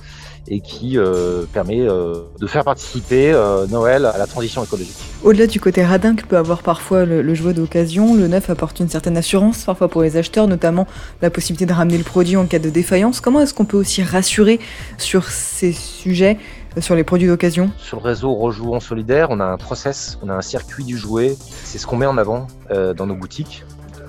et 0.47 0.59
qui 0.59 0.97
euh, 0.97 1.43
permet 1.53 1.81
euh, 1.81 2.15
de 2.39 2.47
faire 2.47 2.63
participer 2.63 3.31
euh, 3.31 3.67
Noël 3.67 4.05
à 4.05 4.17
la 4.17 4.25
transition 4.25 4.63
écologique. 4.63 4.97
Au-delà 5.23 5.45
du 5.45 5.59
côté 5.59 5.85
radin 5.85 6.15
que 6.15 6.25
peut 6.25 6.37
avoir 6.37 6.63
parfois 6.63 7.05
le, 7.05 7.21
le 7.21 7.35
jouet 7.35 7.53
d'occasion, 7.53 8.15
le 8.15 8.27
neuf 8.27 8.49
apporte 8.49 8.79
une 8.79 8.89
certaine 8.89 9.17
assurance 9.17 9.63
parfois 9.65 9.87
pour 9.87 10.01
les 10.01 10.17
acheteurs, 10.17 10.47
notamment 10.47 10.87
la 11.21 11.29
possibilité 11.29 11.67
de 11.67 11.73
ramener 11.73 11.97
le 11.97 12.03
produit 12.03 12.37
en 12.37 12.47
cas 12.47 12.59
de 12.59 12.71
défaillance. 12.71 13.21
Comment 13.21 13.41
est-ce 13.41 13.53
qu'on 13.53 13.65
peut 13.65 13.77
aussi 13.77 14.01
rassurer 14.01 14.59
sur 14.97 15.25
ces 15.29 15.73
sujets 15.73 16.39
sur 16.79 16.95
les 16.95 17.03
produits 17.03 17.27
d'occasion? 17.27 17.69
Sur 17.77 17.97
le 17.97 18.03
réseau 18.03 18.33
Rejouons 18.33 18.79
Solidaire, 18.79 19.27
on 19.29 19.39
a 19.41 19.45
un 19.45 19.57
process, 19.57 20.17
on 20.23 20.29
a 20.29 20.33
un 20.33 20.41
circuit 20.41 20.85
du 20.85 20.97
jouet. 20.97 21.37
C'est 21.63 21.77
ce 21.77 21.85
qu'on 21.85 21.97
met 21.97 22.07
en 22.07 22.17
avant 22.17 22.47
dans 22.69 23.05
nos 23.05 23.15
boutiques. 23.15 23.63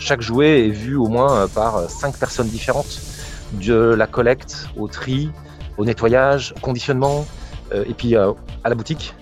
Chaque 0.05 0.21
jouet 0.21 0.67
est 0.67 0.71
vu 0.71 0.97
au 0.97 1.07
moins 1.07 1.47
par 1.47 1.89
cinq 1.89 2.17
personnes 2.17 2.49
différentes, 2.49 3.01
de 3.53 3.75
la 3.75 4.09
collecte 4.09 4.67
au 4.77 4.89
tri, 4.89 5.31
au 5.79 5.85
nettoyage, 5.85 6.53
au 6.57 6.61
conditionnement, 6.61 7.25
euh, 7.73 7.85
et 7.89 7.95
puis 7.95 8.17
euh, 8.17 8.33
à 8.65 8.69
la 8.69 8.75
boutique. 8.75 9.15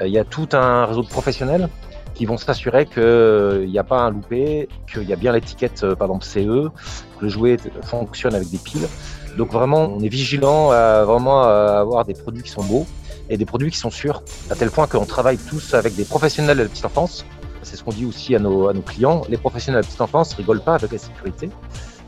Il 0.00 0.08
y 0.08 0.18
a 0.18 0.24
tout 0.24 0.48
un 0.52 0.86
réseau 0.86 1.02
de 1.02 1.08
professionnels 1.08 1.68
qui 2.14 2.24
vont 2.24 2.38
s'assurer 2.38 2.86
qu'il 2.86 3.68
n'y 3.68 3.78
a 3.78 3.84
pas 3.84 4.00
un 4.00 4.10
loupé, 4.10 4.66
qu'il 4.90 5.04
y 5.04 5.12
a 5.12 5.16
bien 5.16 5.32
l'étiquette, 5.32 5.84
par 5.94 6.08
exemple 6.08 6.24
CE, 6.24 6.70
que 7.18 7.24
le 7.24 7.28
jouet 7.28 7.58
fonctionne 7.82 8.34
avec 8.34 8.48
des 8.50 8.58
piles. 8.58 8.88
Donc 9.36 9.52
vraiment, 9.52 9.92
on 9.94 10.00
est 10.00 10.08
vigilant 10.08 10.70
à 10.70 11.04
vraiment 11.04 11.42
à 11.42 11.80
avoir 11.80 12.06
des 12.06 12.14
produits 12.14 12.42
qui 12.42 12.50
sont 12.50 12.64
beaux 12.64 12.86
et 13.28 13.36
des 13.36 13.44
produits 13.44 13.70
qui 13.70 13.78
sont 13.78 13.90
sûrs, 13.90 14.22
à 14.50 14.54
tel 14.54 14.70
point 14.70 14.86
qu'on 14.86 15.04
travaille 15.04 15.38
tous 15.38 15.74
avec 15.74 15.94
des 15.94 16.04
professionnels 16.04 16.56
de 16.56 16.62
la 16.62 16.68
petite 16.68 16.86
enfance. 16.86 17.24
C'est 17.64 17.76
ce 17.76 17.84
qu'on 17.84 17.92
dit 17.92 18.04
aussi 18.04 18.34
à 18.34 18.38
nos, 18.38 18.72
clients. 18.82 19.22
Les 19.28 19.36
professionnels 19.36 19.80
de 19.80 19.84
la 19.84 19.88
petite 19.88 20.00
enfance 20.00 20.34
rigolent 20.34 20.62
pas 20.62 20.74
avec 20.74 20.92
la 20.92 20.98
sécurité. 20.98 21.50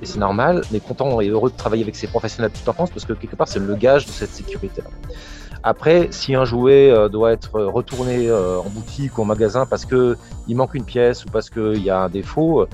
Et 0.02 0.06
c'est 0.06 0.18
normal, 0.18 0.62
est 0.74 0.80
content 0.80 1.20
et 1.20 1.28
heureux 1.28 1.50
de 1.50 1.56
travailler 1.56 1.82
avec 1.82 1.96
ces 1.96 2.06
professionnels 2.06 2.50
de 2.50 2.54
la 2.54 2.58
petite 2.58 2.68
enfance 2.68 2.90
parce 2.90 3.06
que 3.06 3.14
quelque 3.14 3.34
part, 3.34 3.48
c'est 3.48 3.58
le 3.58 3.74
gage 3.74 4.06
de 4.06 4.10
cette 4.10 4.32
sécurité-là. 4.32 4.90
Après, 5.62 6.08
si 6.12 6.36
un 6.36 6.44
jouet 6.44 6.90
euh, 6.90 7.08
doit 7.08 7.32
être 7.32 7.60
retourné 7.60 8.28
euh, 8.28 8.60
en 8.60 8.68
boutique 8.68 9.18
ou 9.18 9.22
en 9.22 9.24
magasin 9.24 9.66
parce 9.66 9.84
que 9.84 10.16
il 10.46 10.54
manque 10.54 10.74
une 10.74 10.84
pièce 10.84 11.24
ou 11.24 11.28
parce 11.28 11.50
qu'il 11.50 11.82
y 11.82 11.90
a 11.90 12.02
un 12.02 12.08
défaut, 12.08 12.60
euh, 12.60 12.68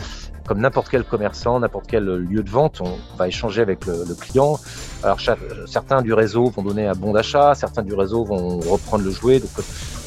comme 0.47 0.61
n'importe 0.61 0.91
quel 0.91 1.03
commerçant, 1.03 1.59
n'importe 1.61 1.87
quel 1.87 2.05
lieu 2.05 2.43
de 2.43 2.51
vente, 2.51 2.83
on 2.83 3.17
va 3.17 3.29
échanger 3.29 3.63
avec 3.63 3.87
le, 3.87 4.15
client. 4.15 4.59
Alors 5.03 5.19
certains 5.67 6.03
du 6.03 6.13
réseau 6.13 6.51
vont 6.51 6.63
donner 6.63 6.87
un 6.87 6.95
bon 6.95 7.13
d'achat, 7.15 7.55
certains 7.55 7.83
du 7.83 7.95
réseau 7.95 8.25
vont 8.25 8.59
reprendre 8.59 9.05
le 9.05 9.11
jouet. 9.11 9.39
Donc 9.39 9.51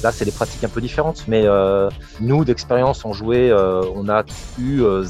là, 0.05 0.11
c'est 0.11 0.25
des 0.25 0.31
pratiques 0.31 0.63
un 0.63 0.69
peu 0.69 0.81
différentes. 0.81 1.25
Mais 1.27 1.43
euh, 1.45 1.89
nous, 2.21 2.45
d'expérience 2.45 3.03
en 3.05 3.11
jouet, 3.11 3.49
euh, 3.49 3.81
on 3.95 4.07
a 4.07 4.23
eu 4.59 4.81
euh, 4.81 5.03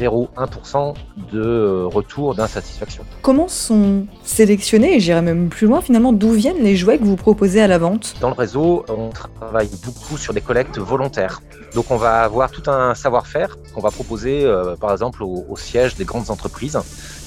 0,1% 0.00 0.94
de 1.32 1.40
euh, 1.40 1.86
retour 1.86 2.34
d'insatisfaction. 2.34 3.04
Comment 3.22 3.48
sont 3.48 4.06
sélectionnés, 4.22 4.96
et 4.96 5.00
j'irai 5.00 5.20
même 5.20 5.48
plus 5.48 5.66
loin 5.66 5.80
finalement, 5.80 6.12
d'où 6.12 6.30
viennent 6.30 6.62
les 6.62 6.76
jouets 6.76 6.98
que 6.98 7.04
vous 7.04 7.16
proposez 7.16 7.60
à 7.60 7.66
la 7.66 7.78
vente? 7.78 8.14
Dans 8.20 8.28
le 8.28 8.34
réseau, 8.34 8.84
on 8.88 9.10
travaille 9.10 9.68
beaucoup 9.84 10.16
sur 10.16 10.32
des 10.32 10.40
collectes 10.40 10.78
volontaires. 10.78 11.42
Donc 11.74 11.90
on 11.90 11.96
va 11.96 12.22
avoir 12.22 12.50
tout 12.50 12.68
un 12.70 12.94
savoir-faire 12.94 13.56
qu'on 13.74 13.80
va 13.80 13.90
proposer 13.90 14.44
euh, 14.44 14.76
par 14.76 14.92
exemple 14.92 15.22
au, 15.22 15.44
au, 15.48 15.56
siège 15.56 15.94
des 15.94 16.04
grandes 16.04 16.30
entreprises 16.30 16.78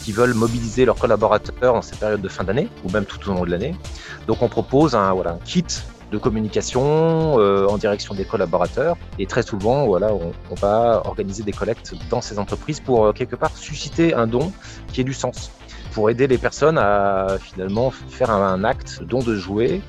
qui 0.03 0.11
veulent 0.11 0.33
mobiliser 0.33 0.83
leurs 0.83 0.97
collaborateurs 0.97 1.75
en 1.75 1.81
cette 1.81 1.99
période 1.99 2.21
de 2.21 2.27
fin 2.27 2.43
d'année 2.43 2.67
ou 2.83 2.91
même 2.91 3.05
tout 3.05 3.29
au 3.29 3.33
long 3.33 3.45
de 3.45 3.51
l'année. 3.51 3.75
Donc 4.27 4.41
on 4.41 4.49
propose 4.49 4.95
un, 4.95 5.13
voilà, 5.13 5.31
un 5.31 5.39
kit 5.45 5.65
de 6.13 6.17
communication 6.19 7.39
euh, 7.39 7.67
en 7.67 7.77
direction 7.77 8.13
des 8.13 8.23
collaborateurs. 8.23 8.95
Et 9.19 9.25
très 9.25 9.41
souvent, 9.41 9.85
voilà, 9.85 10.09
on, 10.13 10.55
va 10.55 11.01
organiser 11.05 11.43
des 11.43 11.51
collectes 11.51 11.93
dans 12.09 12.21
ces 12.21 12.37
entreprises 12.37 12.79
pour 12.79 13.05
euh, 13.05 13.11
quelque 13.11 13.35
part 13.35 13.57
susciter 13.57 14.13
un 14.13 14.27
don 14.27 14.53
qui 14.91 15.01
ait 15.01 15.03
du 15.03 15.13
sens, 15.13 15.51
pour 15.91 16.09
aider 16.11 16.27
les 16.27 16.37
personnes 16.37 16.77
à 16.77 17.37
finalement 17.41 17.89
faire 17.89 18.29
un, 18.29 18.45
un 18.53 18.63
acte 18.63 19.01
don 19.03 19.19
de 19.19 19.35
jouets 19.35 19.81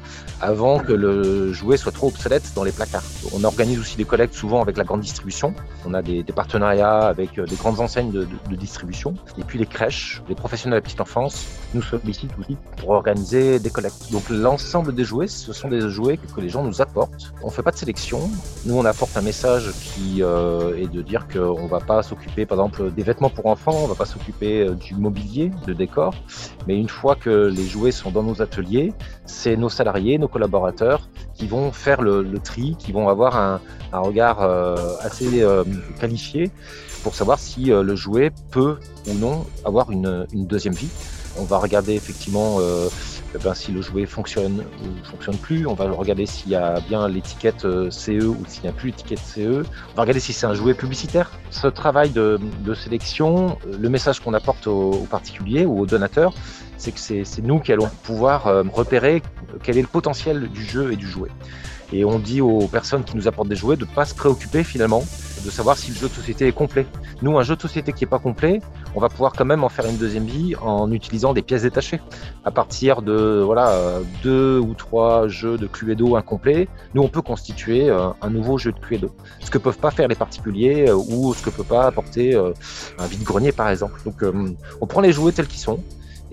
avant 0.44 0.78
que 0.78 0.92
le 0.92 1.52
jouet 1.54 1.78
soit 1.78 1.90
trop 1.90 2.08
obsolète 2.08 2.52
dans 2.54 2.64
les 2.64 2.72
placards. 2.72 3.02
On 3.32 3.44
organise 3.44 3.78
aussi 3.78 3.96
des 3.96 4.04
collectes 4.04 4.34
souvent 4.34 4.60
avec 4.60 4.76
la 4.76 4.84
grande 4.84 5.00
distribution. 5.00 5.54
On 5.86 5.94
a 5.94 6.02
des, 6.02 6.22
partenariats 6.24 6.98
avec 6.98 7.38
euh, 7.38 7.46
des 7.46 7.56
grandes 7.56 7.80
enseignes 7.80 8.10
de, 8.12 8.26
distribution. 8.54 9.14
Et 9.38 9.44
puis 9.44 9.58
les 9.58 9.66
crèches, 9.66 10.22
les 10.28 10.34
professionnels 10.34 10.78
de 10.78 10.82
la 10.82 10.82
petite 10.82 11.00
enfance 11.00 11.46
nous 11.72 11.82
sollicitent 11.82 12.38
aussi 12.38 12.56
pour 12.76 12.90
organiser 12.90 13.58
des 13.58 13.70
collectes. 13.70 14.12
Donc 14.12 14.28
l'ensemble 14.28 14.94
des 14.94 15.04
jouets, 15.04 15.26
ce 15.26 15.52
sont 15.54 15.68
des 15.68 15.88
jouets 15.88 16.18
que, 16.18 16.40
les 16.40 16.50
gens 16.50 16.62
nous 16.62 16.82
apportent. 16.82 17.32
On 17.42 17.48
fait 17.50 17.62
pas 17.62 17.70
de 17.70 17.76
sélection. 17.76 18.20
Nous, 18.66 18.76
on 18.76 18.84
apporte 18.84 19.16
un 19.16 19.22
message 19.22 19.70
qui 19.72 20.22
euh, 20.22 20.76
est 20.76 20.92
de 20.92 21.00
dire 21.00 21.26
qu'on 21.32 21.66
va 21.66 21.80
pas 21.80 22.02
s'occuper, 22.02 22.44
par 22.44 22.58
exemple, 22.58 22.92
des 22.92 23.02
vêtements 23.02 23.30
pour 23.30 23.46
enfants, 23.46 23.76
on 23.84 23.86
va 23.86 23.94
pas 23.94 24.04
s'occuper 24.04 24.60
euh, 24.60 24.74
du 24.74 24.94
mobilier, 24.94 25.50
de 25.66 25.72
décor. 25.72 26.14
Mais 26.66 26.76
une 26.76 26.88
fois 26.88 27.14
que 27.14 27.48
les 27.48 27.66
jouets 27.66 27.92
sont 27.92 28.10
dans 28.10 28.22
nos 28.22 28.42
ateliers, 28.42 28.92
c'est 29.24 29.56
nos 29.56 29.70
salariés, 29.70 30.18
nos 30.18 30.28
collaborateurs 30.34 31.08
qui 31.36 31.46
vont 31.46 31.70
faire 31.72 32.02
le, 32.02 32.38
tri, 32.38 32.76
qui 32.78 32.90
vont 32.92 33.08
avoir 33.08 33.36
un, 33.36 33.60
regard 33.92 34.42
euh, 34.42 34.74
assez 35.00 35.30
euh, 35.40 35.62
qualifié 36.00 36.50
pour 37.04 37.14
savoir 37.14 37.38
si 37.38 37.70
euh, 37.70 37.84
le 37.84 37.94
jouet 37.94 38.32
peut 38.50 38.76
ou 39.08 39.14
non 39.14 39.46
avoir 39.64 39.92
une, 39.92 40.26
deuxième 40.32 40.74
vie. 40.74 40.90
On 41.38 41.44
va 41.44 41.58
regarder 41.58 41.94
effectivement 41.94 42.58
ben, 43.42 43.54
si 43.54 43.72
le 43.72 43.82
jouet 43.82 44.06
fonctionne 44.06 44.64
ou 44.82 45.04
fonctionne 45.04 45.36
plus. 45.36 45.66
On 45.66 45.74
va 45.74 45.90
regarder 45.90 46.26
s'il 46.26 46.50
y 46.50 46.54
a 46.54 46.80
bien 46.88 47.08
l'étiquette 47.08 47.64
euh, 47.64 47.90
CE 47.90 48.24
ou 48.24 48.36
s'il 48.46 48.62
n'y 48.62 48.68
a 48.68 48.72
plus 48.72 48.90
l'étiquette 48.90 49.18
CE. 49.18 49.62
On 49.92 49.96
va 49.96 50.02
regarder 50.02 50.20
si 50.20 50.32
c'est 50.32 50.46
un 50.46 50.54
jouet 50.54 50.74
publicitaire. 50.74 51.30
Ce 51.50 51.66
travail 51.66 52.10
de, 52.10 52.38
sélection, 52.74 53.58
le 53.66 53.88
message 53.88 54.20
qu'on 54.20 54.34
apporte 54.34 54.66
aux, 54.66 54.90
aux, 54.92 55.06
particuliers 55.06 55.64
ou 55.64 55.80
aux 55.80 55.86
donateurs, 55.86 56.34
c'est 56.76 56.92
que 56.92 57.00
c'est 57.00 57.42
nous 57.42 57.60
qui 57.60 57.72
allons 57.72 57.90
pouvoir 58.02 58.46
euh, 58.46 58.62
repérer 58.72 59.22
quel 59.62 59.78
est 59.78 59.82
le 59.82 59.88
potentiel 59.88 60.48
du 60.48 60.64
jeu 60.64 60.92
et 60.92 60.96
du 60.96 61.08
jouet. 61.08 61.30
Et 61.92 62.04
on 62.04 62.18
dit 62.18 62.40
aux 62.40 62.66
personnes 62.66 63.04
qui 63.04 63.16
nous 63.16 63.28
apportent 63.28 63.48
des 63.48 63.56
jouets 63.56 63.76
de 63.76 63.84
ne 63.84 63.90
pas 63.90 64.04
se 64.04 64.14
préoccuper 64.14 64.64
finalement 64.64 65.04
de 65.44 65.50
savoir 65.50 65.76
si 65.76 65.90
le 65.90 65.96
jeu 65.96 66.08
de 66.08 66.14
société 66.14 66.46
est 66.46 66.52
complet. 66.52 66.86
Nous, 67.22 67.36
un 67.38 67.42
jeu 67.42 67.56
de 67.56 67.60
société 67.60 67.92
qui 67.92 68.04
n'est 68.04 68.10
pas 68.10 68.18
complet, 68.18 68.60
on 68.94 69.00
va 69.00 69.08
pouvoir 69.08 69.32
quand 69.32 69.44
même 69.44 69.64
en 69.64 69.68
faire 69.68 69.86
une 69.86 69.96
deuxième 69.96 70.24
vie 70.24 70.54
en 70.56 70.90
utilisant 70.92 71.34
des 71.34 71.42
pièces 71.42 71.62
détachées. 71.62 72.00
À 72.44 72.50
partir 72.50 73.02
de 73.02 73.42
voilà 73.44 74.00
deux 74.22 74.58
ou 74.58 74.74
trois 74.74 75.28
jeux 75.28 75.56
de 75.58 75.66
Cluedo 75.66 76.16
incomplets, 76.16 76.68
nous 76.94 77.02
on 77.02 77.08
peut 77.08 77.22
constituer 77.22 77.90
euh, 77.90 78.08
un 78.22 78.30
nouveau 78.30 78.58
jeu 78.58 78.72
de 78.72 78.78
Cluedo. 78.78 79.10
Ce 79.40 79.50
que 79.50 79.58
peuvent 79.58 79.78
pas 79.78 79.90
faire 79.90 80.08
les 80.08 80.14
particuliers 80.14 80.88
euh, 80.88 80.94
ou 80.94 81.34
ce 81.34 81.42
que 81.42 81.50
peut 81.50 81.64
pas 81.64 81.86
apporter 81.86 82.34
euh, 82.34 82.52
un 82.98 83.06
vide-grenier 83.06 83.52
par 83.52 83.68
exemple. 83.68 84.00
Donc 84.04 84.22
on 84.80 84.86
prend 84.86 85.00
les 85.00 85.12
jouets 85.12 85.32
tels 85.32 85.46
qu'ils 85.46 85.60
sont 85.60 85.80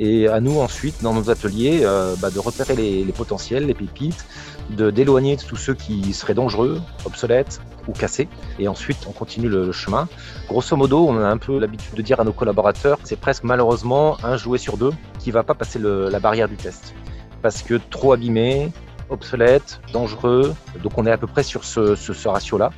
et 0.02 0.28
à 0.28 0.40
nous 0.42 0.60
ensuite 0.60 1.04
dans 1.04 1.14
nos 1.14 1.30
ateliers 1.30 1.86
bah, 2.20 2.32
de 2.32 2.40
repérer 2.40 2.76
les, 2.76 3.14
potentiels, 3.14 3.68
les 3.68 3.76
pépites, 3.76 4.26
de 4.72 4.90
d'éloigner 4.90 5.38
tous 5.38 5.56
ceux 5.56 5.76
qui 5.76 6.14
seraient 6.14 6.34
dangereux, 6.34 6.82
obsolètes 7.06 7.62
ou 7.88 7.94
cassés. 7.94 8.28
Et 8.58 8.68
ensuite, 8.68 8.98
on 9.08 9.12
continue 9.12 9.48
le, 9.48 9.72
chemin. 9.72 10.08
Grosso 10.48 10.76
modo, 10.76 11.08
on 11.08 11.18
a 11.18 11.28
un 11.28 11.38
peu 11.38 11.60
l'habitude 11.60 11.94
de 11.96 12.02
dire 12.02 12.20
à 12.20 12.24
nos 12.24 12.34
collaborateurs, 12.34 12.98
c'est 13.04 13.20
presque 13.20 13.44
malheureusement 13.44 14.18
un 14.24 14.38
jouet 14.38 14.58
sur 14.58 14.76
deux 14.76 14.92
qui 15.20 15.30
va 15.30 15.44
pas 15.44 15.54
passer 15.54 15.80
la 15.80 16.20
barrière 16.20 16.50
du 16.50 16.56
test. 16.56 16.96
Parce 17.44 17.62
que 17.62 17.80
trop 17.90 18.14
abîmé, 18.14 18.72
obsolète, 19.10 19.82
dangereux. 19.94 20.56
Donc 20.82 20.98
on 20.98 21.06
est 21.06 21.12
à 21.12 21.18
peu 21.18 21.28
près 21.28 21.44
sur 21.44 21.64
ce, 21.64 21.96
ce, 21.96 22.28
ratio-là. 22.28 22.72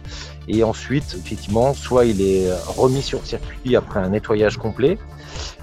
Et 0.50 0.63
ensuite, 0.63 1.15
effectivement, 1.18 1.74
soit 1.74 2.06
il 2.06 2.22
est 2.22 2.51
remis 2.68 3.01
sur 3.01 3.25
circuit 3.25 3.77
après 3.77 4.00
un 4.01 4.10
nettoyage 4.10 4.58
complet, 4.58 4.98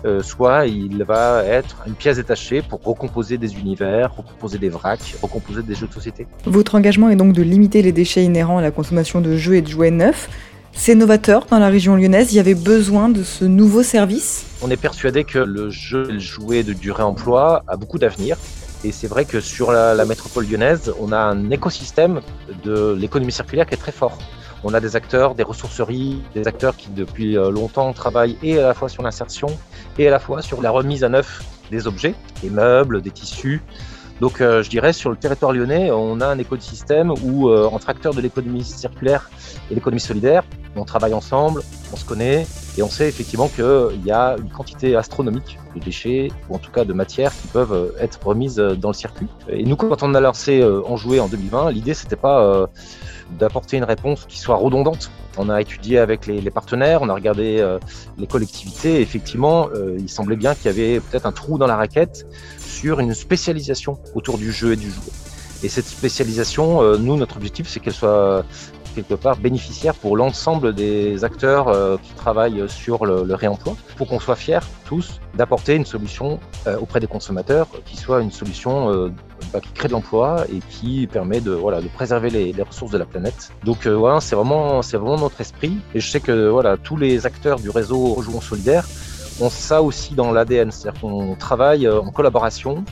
euh, 0.05 0.23
soit 0.23 0.67
il 0.67 1.05
va 1.05 1.45
être 1.45 1.77
une 1.87 1.95
pièce 1.95 2.17
détachée 2.17 2.63
pour 2.63 2.83
recomposer 2.83 3.39
des 3.39 3.55
univers, 3.59 4.15
recomposer 4.17 4.59
des 4.59 4.69
vracs, 4.69 5.15
recomposer 5.23 5.63
des 5.63 5.75
jeux 5.75 5.87
de 5.87 5.93
société. 5.93 6.27
Votre 6.47 6.75
engagement 6.75 7.11
est 7.11 7.17
donc 7.17 7.33
de 7.33 7.43
limiter 7.43 7.83
les 7.83 7.93
déchets 7.93 8.25
inhérents 8.25 8.59
à 8.59 8.63
la 8.63 8.71
consommation 8.71 9.21
de 9.21 9.37
jeux 9.37 9.57
et 9.57 9.63
de 9.63 9.69
jouets 9.69 9.91
neufs. 9.91 10.29
C'est 10.73 10.95
novateur 10.95 11.47
dans 11.51 11.59
la 11.59 11.69
région 11.69 11.97
lyonnaise, 11.97 12.33
il 12.33 12.37
y 12.37 12.41
avait 12.41 12.55
besoin 12.55 13.09
de 13.09 13.23
ce 13.25 13.45
nouveau 13.45 13.83
service? 13.83 14.47
On 14.63 14.71
est 14.71 14.77
persuadé 14.77 15.25
que 15.25 15.39
le 15.39 15.69
jeu 15.69 16.07
et 16.09 16.13
le 16.13 16.19
jouet 16.19 16.63
de 16.63 16.73
durée 16.73 17.03
emploi 17.03 17.65
a 17.67 17.77
beaucoup 17.77 17.99
d'avenir. 17.99 18.37
Et 18.85 18.93
c'est 18.93 19.09
vrai 19.09 19.27
que 19.27 19.41
sur 19.41 19.73
la, 19.73 19.95
la 19.95 20.05
métropole 20.07 20.47
lyonnaise, 20.47 20.93
on 20.99 21.13
a 21.13 21.19
un 21.19 21.51
écosystème 21.51 22.21
de 22.65 22.97
l'économie 22.99 23.33
circulaire 23.33 23.67
qui 23.67 23.75
est 23.75 23.79
très 23.79 23.93
fort. 23.93 24.17
On 24.63 24.75
a 24.75 24.81
des 24.81 24.95
acteurs, 24.95 25.35
des 25.35 25.43
ressourceries, 25.43 26.23
des 26.35 26.47
acteurs 26.47 26.77
qui 26.77 26.91
depuis 26.91 27.37
euh, 27.37 27.51
longtemps 27.51 27.93
travaillent 27.93 28.37
et 28.43 28.59
à 28.59 28.69
la 28.69 28.75
fois 28.75 28.89
sur 28.89 29.03
l'insertion 29.03 29.49
et 29.99 30.07
à 30.07 30.11
la 30.11 30.19
fois 30.19 30.43
sur 30.43 30.61
la 30.61 30.71
remise 30.71 31.03
à 31.03 31.09
neuf 31.09 31.43
des 31.71 31.87
objets, 31.87 32.15
des 32.43 32.51
meubles, 32.51 33.01
des 33.01 33.11
tissus. 33.11 33.63
Donc 34.21 34.43
euh, 34.43 34.63
je 34.63 34.69
dirais 34.69 34.93
sur 34.93 35.09
le 35.09 35.17
territoire 35.17 35.53
lyonnais, 35.53 35.91
on 35.91 36.21
a 36.21 36.27
un 36.27 36.39
écosystème 36.39 37.11
où 37.23 37.49
euh, 37.49 37.69
entre 37.73 37.89
acteurs 37.89 38.13
de 38.13 38.21
l'économie 38.21 38.65
circulaire 38.65 39.31
et 39.71 39.75
l'économie 39.75 40.01
solidaire, 40.01 40.45
on 40.77 40.85
travaille 40.85 41.15
ensemble, 41.15 41.63
on 41.93 41.97
se 41.97 42.05
connaît 42.05 42.47
et 42.79 42.83
on 42.83 42.89
sait 42.89 43.09
effectivement 43.09 43.49
qu'il 43.49 44.05
y 44.05 44.11
a 44.11 44.37
une 44.39 44.51
quantité 44.51 44.97
astronomique 44.97 45.59
de 45.75 45.81
déchets 45.81 46.29
ou 46.49 46.55
en 46.55 46.59
tout 46.59 46.71
cas 46.71 46.85
de 46.85 46.93
matières 46.93 47.33
qui 47.33 47.49
peuvent 47.49 47.95
être 47.99 48.25
remises 48.25 48.57
dans 48.57 48.91
le 48.91 48.95
circuit. 48.95 49.29
Et 49.49 49.65
nous, 49.65 49.77
quand 49.77 50.03
on 50.03 50.15
a 50.15 50.21
lancé 50.21 50.65
En 50.65 50.97
Jouer 50.97 51.21
en 51.21 51.29
2020, 51.29 51.73
l'idée 51.73 51.95
c'était 51.95 52.17
pas 52.17 52.69
d'apporter 53.39 53.77
une 53.77 53.85
réponse 53.85 54.27
qui 54.27 54.39
soit 54.39 54.57
redondante. 54.57 55.11
On 55.37 55.49
a 55.49 55.61
étudié 55.61 55.99
avec 55.99 56.27
les, 56.27 56.51
partenaires, 56.51 57.03
on 57.03 57.09
a 57.09 57.15
regardé 57.15 57.59
euh, 57.61 57.79
les 58.19 58.27
collectivités. 58.27 58.97
Et 58.97 59.01
effectivement, 59.01 59.69
euh, 59.75 59.97
il 59.99 60.09
semblait 60.09 60.37
bien 60.37 60.55
qu'il 60.55 60.67
y 60.67 60.69
avait 60.69 61.01
peut-être 61.01 61.27
un 61.27 61.33
trou 61.33 61.59
dans 61.59 61.67
la 61.67 61.77
raquette 61.77 62.27
sur 62.59 63.01
une 63.01 63.15
spécialisation 63.15 63.99
autour 64.15 64.39
du 64.39 64.53
jeu 64.53 64.73
et 64.73 64.77
du 64.77 64.91
jouet. 64.91 65.13
Et 65.63 65.69
cette 65.69 65.87
spécialisation, 65.87 66.83
euh, 66.83 66.97
nous, 66.97 67.17
notre 67.17 67.37
objectif, 67.37 67.69
c'est 67.69 67.81
qu'elle 67.81 67.95
soit 67.95 68.45
quelque 68.91 69.15
part 69.15 69.37
bénéficiaire 69.37 69.95
pour 69.95 70.17
l'ensemble 70.17 70.75
des 70.75 71.25
acteurs 71.25 71.69
euh, 71.69 71.97
qui 72.03 72.13
travaillent 72.15 72.69
sur 72.69 73.07
le, 73.07 73.25
le 73.25 73.35
réemploi, 73.35 73.77
pour 73.97 74.09
qu'on 74.09 74.21
soit 74.21 74.37
fiers 74.37 74.61
tous 74.85 75.21
d'apporter 75.35 75.75
une 75.75 75.85
solution 75.85 76.41
euh, 76.67 76.79
auprès 76.79 77.01
des 77.01 77.07
consommateurs 77.07 77.67
qui 77.85 77.97
soit 77.97 78.21
une 78.21 78.31
solution 78.31 78.91
euh, 78.93 79.09
bah, 79.53 79.61
qui 79.61 79.73
crée 79.73 79.89
de 79.89 79.93
l'emploi 79.93 80.45
et 80.53 80.61
qui 80.71 81.07
permet 81.07 81.41
de 81.41 81.53
voilà 81.53 81.81
de 81.81 81.89
préserver 81.89 82.31
les, 82.31 82.63
ressources 82.63 82.93
de 82.93 82.99
la 82.99 83.07
planète. 83.07 83.53
Donc 83.65 83.87
voilà, 83.87 84.21
c'est 84.21 84.37
vraiment 84.37 84.81
vraiment 84.81 85.19
notre 85.19 85.41
esprit 85.41 85.79
et 85.95 86.01
je 86.01 86.11
sais 86.11 86.21
que 86.21 86.49
voilà 86.49 86.77
tous 86.77 86.97
les 86.97 87.27
acteurs 87.27 87.59
du 87.59 87.71
réseau 87.71 88.15
Rejouons 88.15 88.41
Solidaire 88.41 88.85
ont 89.41 89.49
ça 89.49 89.81
aussi 89.81 90.15
dans 90.15 90.33
l'ADN, 90.33 90.71
c'est-à-dire 90.71 91.01
qu'on 91.01 91.35
travaille 91.35 91.89
en 91.89 92.11
collaboration 92.11 92.85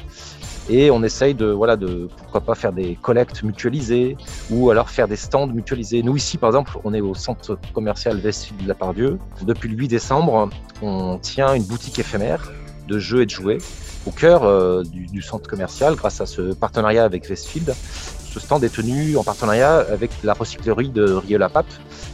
et 0.69 0.91
on 0.91 1.03
essaye 1.03 1.35
de 1.35 1.47
voilà 1.47 1.77
de 1.77 2.09
pourquoi 2.17 2.41
pas 2.41 2.55
faire 2.55 2.73
des 2.73 2.97
collectes 3.01 3.43
mutualisées 3.43 4.17
ou 4.51 4.71
alors 4.71 4.91
faire 4.91 5.09
des 5.09 5.17
stands 5.17 5.47
mutualisés. 5.47 6.03
Nous 6.03 6.17
ici 6.17 6.39
par 6.39 6.51
exemple, 6.51 6.79
on 6.85 6.95
est 6.95 7.01
au 7.01 7.15
centre 7.15 7.59
commercial 7.73 8.21
Westfield 8.23 8.63
de 8.63 8.69
la 8.69 8.75
Pardieu. 8.75 9.19
Depuis 9.43 9.69
le 9.69 9.77
8 9.77 9.89
décembre, 9.89 10.51
on 10.83 11.19
tient 11.19 11.55
une 11.55 11.65
boutique 11.65 11.99
éphémère 11.99 12.53
de 12.87 12.99
jeux 12.99 13.23
et 13.23 13.27
de 13.27 13.31
jouets 13.31 13.59
au 14.07 14.11
cœur 14.11 14.45
euh, 14.45 14.83
du, 14.85 15.23
centre 15.23 15.49
commercial 15.49 15.95
grâce 15.95 16.21
à 16.21 16.27
ce 16.27 16.55
partenariat 16.55 17.05
avec 17.05 17.29
Westfield. 17.29 17.75
Ce 17.75 18.41
stand 18.41 18.63
est 18.65 18.75
tenu 18.75 19.17
en 19.17 19.25
partenariat 19.25 19.79
avec 19.79 20.11
la 20.23 20.33
recyclerie 20.33 20.91
de 20.91 21.13
Rieux-la-Pape 21.13 21.67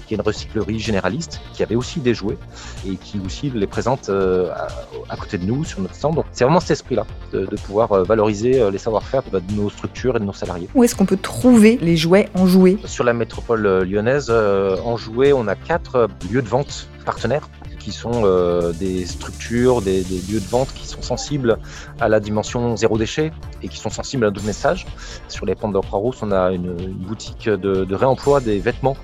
qui 0.07 0.15
est 0.15 0.17
une 0.17 0.23
recyclerie 0.23 0.79
généraliste, 0.79 1.41
qui 1.53 1.63
avait 1.63 1.75
aussi 1.75 2.01
des 2.01 2.15
jouets 2.15 2.39
et 2.87 2.97
qui 2.97 3.21
aussi 3.25 3.51
les 3.51 3.67
présente 3.67 4.09
euh, 4.09 4.51
à, 4.53 4.69
à, 5.09 5.17
côté 5.17 5.39
de 5.39 5.45
nous 5.45 5.65
sur 5.65 5.81
notre 5.81 5.95
stand. 5.95 6.15
Donc 6.17 6.27
c'est 6.33 6.45
vraiment 6.45 6.61
cet 6.61 6.73
esprit-là, 6.73 7.07
de, 7.33 7.47
de, 7.47 7.57
pouvoir 7.57 7.93
euh, 7.93 8.03
valoriser 8.05 8.61
euh, 8.61 8.71
les 8.71 8.79
savoir-faire 8.79 9.23
de, 9.23 9.39
de, 9.39 9.53
nos 9.53 9.71
structures 9.71 10.17
et 10.17 10.21
de 10.21 10.25
nos 10.25 10.33
salariés. 10.33 10.69
Où 10.75 10.85
est-ce 10.85 10.95
qu'on 10.95 11.07
peut 11.07 11.17
trouver 11.17 11.79
les 11.81 11.97
jouets 11.97 12.29
en 12.35 12.47
jouets? 12.47 12.79
Sur 12.85 13.05
la 13.05 13.13
métropole 13.13 13.83
lyonnaise, 13.85 14.31
en 14.31 14.97
jouets, 14.97 15.33
on 15.33 15.49
a 15.49 15.55
quatre 15.55 16.09
lieux 16.31 16.43
de 16.43 16.49
vente 16.49 16.89
partenaires 17.05 17.49
qui 17.85 17.93
sont 17.93 18.23
euh, 18.25 18.73
des 18.73 19.05
structures, 19.05 19.83
des, 19.83 20.03
des, 20.03 20.21
lieux 20.33 20.41
de 20.41 20.47
vente 20.47 20.73
qui 20.75 20.87
sont 20.87 21.03
sensibles 21.03 21.59
à 22.01 22.09
la 22.09 22.19
dimension 22.19 22.77
zéro 22.77 22.97
déchet 22.97 23.31
et 23.63 23.69
qui 23.69 23.79
sont 23.79 23.91
sensibles 23.91 24.25
à 24.25 24.31
nos 24.31 24.41
messages. 24.41 24.87
Sur 25.29 25.45
les 25.45 25.55
pentes 25.55 25.75
d'Ocra-Rousse, 25.75 26.23
on 26.23 26.33
a 26.33 26.51
une, 26.53 26.75
une 26.81 26.95
boutique 26.95 27.47
de, 27.49 27.85
de, 27.85 27.95
réemploi 27.95 28.41
des 28.41 28.59
vêtements 28.59 28.97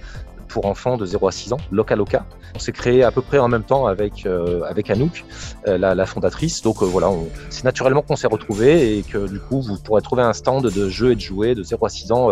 pour 0.51 0.67
enfants 0.67 0.97
de 0.97 1.07
0 1.07 1.29
à 1.29 1.33
6 1.33 1.53
ans, 1.53 1.61
Loca 1.71 1.97
Loca. 1.97 2.27
On 2.55 2.59
s'est 2.59 2.73
créé 2.73 3.05
à 3.05 3.11
peu 3.11 3.23
près 3.23 3.39
en 3.39 3.49
même 3.49 3.63
temps 3.63 3.87
avec, 3.87 4.27
euh, 4.27 4.63
avec 4.65 4.91
Anouk, 4.91 5.25
euh, 5.67 5.79
la, 5.79 6.07
fondatrice. 6.07 6.63
Donc 6.63 6.83
euh, 6.83 6.87
voilà, 6.87 7.11
c'est 7.49 7.65
naturellement 7.65 8.03
qu'on 8.03 8.17
s'est 8.17 8.27
retrouvés 8.27 8.99
et 8.99 9.03
que 9.03 9.29
du 9.29 9.39
coup, 9.39 9.63
vous 9.63 9.79
pourrez 9.79 10.03
trouver 10.03 10.23
un 10.23 10.33
stand 10.33 10.67
de 10.67 10.89
jeux 10.89 11.13
et 11.13 11.15
de 11.15 11.21
jouets 11.21 11.55
de 11.55 11.63
0 11.63 11.87
à 11.87 11.89
6 11.89 12.13
ans 12.13 12.31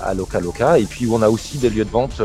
à 0.00 0.14
Loca 0.14 0.40
Loca. 0.40 0.78
Et 0.78 0.84
puis 0.84 1.08
on 1.10 1.20
a 1.22 1.28
aussi 1.28 1.58
des 1.58 1.70
lieux 1.70 1.84
de 1.84 1.90
vente 1.90 2.22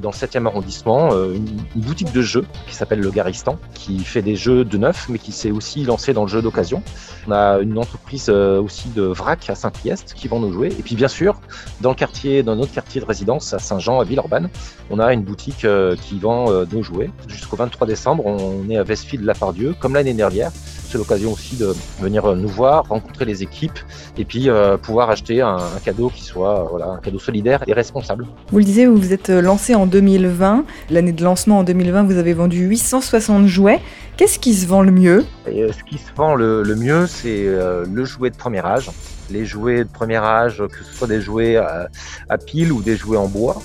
dans 0.00 0.10
le 0.10 0.14
7e 0.14 0.46
arrondissement, 0.46 1.10
une, 1.12 1.46
une, 1.74 1.82
boutique 1.82 2.12
de 2.12 2.22
jeux 2.22 2.44
qui 2.66 2.74
s'appelle 2.74 3.00
Le 3.00 3.10
Garistan, 3.10 3.58
qui 3.74 3.98
fait 4.00 4.22
des 4.22 4.36
jeux 4.36 4.64
de 4.64 4.78
neuf, 4.78 5.08
mais 5.08 5.18
qui 5.18 5.32
s'est 5.32 5.50
aussi 5.50 5.84
lancé 5.84 6.12
dans 6.12 6.22
le 6.22 6.28
jeu 6.28 6.42
d'occasion. 6.42 6.82
On 7.26 7.32
a 7.32 7.58
une 7.58 7.78
entreprise 7.78 8.28
aussi 8.30 8.88
de 8.90 9.02
vrac 9.02 9.48
à 9.48 9.54
Saint-Priest 9.54 10.14
qui 10.14 10.28
vend 10.28 10.40
nos 10.40 10.52
jouets. 10.52 10.68
Et 10.68 10.82
puis 10.82 10.96
bien 10.96 11.08
sûr, 11.08 11.40
dans 11.80 11.90
le 11.90 11.96
quartier, 11.96 12.42
dans 12.42 12.56
notre 12.56 12.72
quartier 12.72 13.00
de 13.00 13.06
résidence 13.06 13.52
à 13.52 13.58
Saint-Jean, 13.58 14.00
à 14.00 14.04
Villeurbanne, 14.04 14.48
on 14.90 14.98
a 14.98 15.12
une 15.12 15.22
boutique 15.22 15.64
euh, 15.64 15.96
qui 15.96 16.18
vend 16.18 16.50
euh, 16.50 16.64
nos 16.70 16.82
jouets. 16.82 17.10
Jusqu'au 17.28 17.56
23 17.56 17.86
décembre, 17.86 18.26
on 18.26 18.68
est 18.70 18.76
à 18.76 18.82
Westfield 18.82 19.24
Lapardieu, 19.24 19.74
comme 19.78 19.94
l'année 19.94 20.14
dernière. 20.14 20.50
C'est 20.96 21.00
l'occasion 21.02 21.34
aussi 21.34 21.56
de 21.56 21.74
venir 22.00 22.34
nous 22.34 22.48
voir, 22.48 22.86
rencontrer 22.88 23.26
les 23.26 23.42
équipes 23.42 23.78
et 24.16 24.24
puis 24.24 24.48
euh, 24.48 24.78
pouvoir 24.78 25.10
acheter 25.10 25.42
un, 25.42 25.56
un, 25.56 25.78
cadeau 25.84 26.08
qui 26.08 26.24
soit 26.24 26.66
voilà, 26.70 26.86
un 26.86 26.96
cadeau 27.00 27.18
solidaire 27.18 27.62
et 27.66 27.74
responsable. 27.74 28.26
Vous 28.50 28.56
le 28.56 28.64
disiez, 28.64 28.86
vous 28.86 28.96
vous 28.96 29.12
êtes 29.12 29.28
lancé 29.28 29.74
en 29.74 29.84
2020. 29.84 30.64
L'année 30.88 31.12
de 31.12 31.22
lancement 31.22 31.58
en 31.58 31.64
2020, 31.64 32.04
vous 32.04 32.16
avez 32.16 32.32
vendu 32.32 32.60
860 32.60 33.46
jouets. 33.46 33.82
Qu'est-ce 34.16 34.38
qui 34.38 34.54
se 34.54 34.66
vend 34.66 34.80
le 34.80 34.90
mieux? 34.90 35.26
Et, 35.46 35.70
Ce 35.70 35.84
qui 35.84 35.98
se 35.98 36.10
vend 36.16 36.34
le, 36.34 36.62
le 36.62 36.74
mieux, 36.74 37.06
c'est 37.06 37.46
euh, 37.46 37.84
le 37.92 38.06
jouet 38.06 38.30
de 38.30 38.36
premier 38.36 38.64
âge. 38.64 38.90
Les 39.28 39.44
jouets 39.44 39.84
de 39.84 39.90
premier 39.90 40.16
âge, 40.16 40.62
que 40.72 40.82
ce 40.82 40.96
soit 40.96 41.08
des 41.08 41.20
jouets 41.20 41.56
à, 41.56 41.90
à 42.30 42.38
pile 42.38 42.72
ou 42.72 42.80
des 42.80 42.96
jouets 42.96 43.18
en 43.18 43.28
bois, 43.28 43.60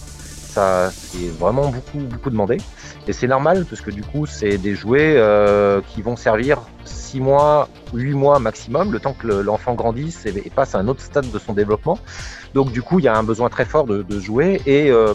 ça 0.51 0.91
c'est 0.91 1.29
vraiment 1.39 1.69
beaucoup 1.69 1.99
beaucoup 1.99 2.29
demandé 2.29 2.57
et 3.07 3.13
c'est 3.13 3.27
normal 3.27 3.65
parce 3.69 3.81
que 3.81 3.91
du 3.91 4.03
coup 4.03 4.25
c'est 4.25 4.57
des 4.57 4.75
jouets 4.75 5.15
euh, 5.17 5.81
qui 5.87 6.01
vont 6.01 6.15
servir 6.15 6.61
6 6.85 7.19
mois 7.19 7.69
8 7.93 8.13
mois 8.13 8.39
maximum 8.39 8.91
le 8.91 8.99
temps 8.99 9.13
que 9.13 9.27
l'enfant 9.27 9.73
grandisse 9.73 10.25
et, 10.25 10.31
passe 10.53 10.75
à 10.75 10.79
un 10.79 10.87
autre 10.87 11.01
stade 11.01 11.31
de 11.31 11.39
son 11.39 11.53
développement 11.53 11.97
donc 12.53 12.71
du 12.71 12.81
coup 12.81 12.99
il 12.99 13.05
y 13.05 13.07
a 13.07 13.15
un 13.15 13.23
besoin 13.23 13.49
très 13.49 13.65
fort 13.65 13.85
de, 13.85 14.01
de 14.01 14.19
jouer 14.19 14.61
et 14.65 14.91
euh, 14.91 15.13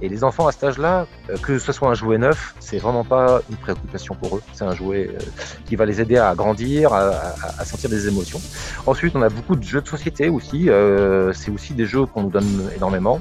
et 0.00 0.08
les 0.08 0.22
enfants 0.22 0.46
à 0.46 0.52
cet 0.52 0.64
âge-là, 0.64 1.06
euh, 1.28 1.36
que 1.38 1.58
ce 1.58 1.72
soit 1.72 1.88
un 1.88 1.94
jouet 1.94 2.18
neuf, 2.18 2.54
c'est 2.60 2.78
vraiment 2.78 3.04
pas 3.04 3.40
une 3.50 3.56
préoccupation 3.56 4.14
pour 4.14 4.36
eux. 4.36 4.42
C'est 4.52 4.64
un 4.64 4.74
jouet 4.74 5.10
euh, 5.12 5.18
qui 5.66 5.76
va 5.76 5.86
les 5.86 6.00
aider 6.00 6.16
à 6.16 6.34
grandir, 6.34 6.92
à, 6.92 7.08
à, 7.08 7.60
à, 7.60 7.64
sentir 7.64 7.90
des 7.90 8.06
émotions. 8.06 8.40
Ensuite, 8.86 9.16
on 9.16 9.22
a 9.22 9.28
beaucoup 9.28 9.56
de 9.56 9.62
jeux 9.62 9.80
de 9.80 9.88
société 9.88 10.28
aussi. 10.28 10.70
Euh, 10.70 11.32
c'est 11.32 11.50
aussi 11.50 11.74
des 11.74 11.86
jeux 11.86 12.06
qu'on 12.06 12.22
nous 12.22 12.30
donne 12.30 12.70
énormément. 12.76 13.20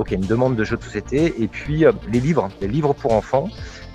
Donc 0.00 0.10
il 0.10 0.14
y 0.14 0.16
a 0.16 0.18
une 0.18 0.26
demande 0.26 0.56
de 0.56 0.64
jeux 0.64 0.78
de 0.78 0.82
société. 0.82 1.34
Et 1.42 1.46
puis 1.46 1.84
euh, 1.84 1.92
les 2.10 2.20
livres, 2.20 2.48
les 2.62 2.68
livres 2.68 2.94
pour 2.94 3.12
enfants 3.12 3.50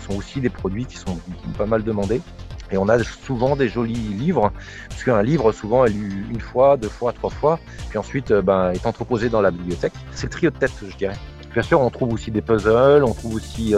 sont 0.07 0.15
aussi 0.15 0.39
des 0.39 0.51
produits 0.51 0.85
qui 0.85 0.97
sont 0.97 1.17
pas 1.57 1.65
mal 1.65 1.83
demandés. 1.83 2.21
Et 2.69 2.77
on 2.77 2.88
a 2.89 3.03
souvent 3.03 3.55
des 3.55 3.69
jolis 3.69 3.95
livres, 3.95 4.51
parce 4.88 5.03
qu'un 5.03 5.24
livre 5.24 5.51
souvent 5.51 5.83
est 5.83 5.89
lu 5.89 6.27
une 6.29 6.39
fois, 6.39 6.77
deux 6.77 6.89
fois, 6.89 7.12
trois 7.12 7.31
fois, 7.31 7.59
puis 7.89 7.97
ensuite 7.97 8.31
ben, 8.31 8.71
est 8.71 8.85
entreposé 8.85 9.29
dans 9.29 9.41
la 9.41 9.50
bibliothèque. 9.50 9.93
C'est 10.12 10.27
le 10.27 10.29
trio 10.29 10.51
de 10.51 10.57
tête, 10.57 10.74
je 10.88 10.95
dirais 10.95 11.17
bien 11.53 11.63
sûr, 11.63 11.81
on 11.81 11.89
trouve 11.89 12.13
aussi 12.13 12.29
des 12.31 12.41
puzzles, 12.41 13.03
on 13.05 13.13
trouve 13.13 13.35
aussi 13.35 13.74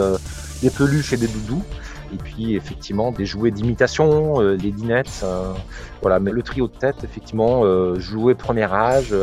des 0.62 0.70
peluches 0.70 1.12
et 1.12 1.16
des 1.16 1.28
doudous. 1.28 1.62
Et 2.12 2.16
puis 2.16 2.54
effectivement 2.54 3.12
des 3.12 3.26
jouets 3.26 3.50
d'imitation, 3.50 4.40
euh, 4.40 4.56
les 4.56 4.70
dinettes, 4.70 5.20
euh, 5.22 5.52
voilà. 6.00 6.20
Mais 6.20 6.30
le 6.30 6.42
trio 6.42 6.66
de 6.66 6.72
tête, 6.72 6.96
effectivement, 7.04 7.64
euh, 7.64 7.98
jouets 7.98 8.34
premier 8.34 8.64
âge, 8.72 9.14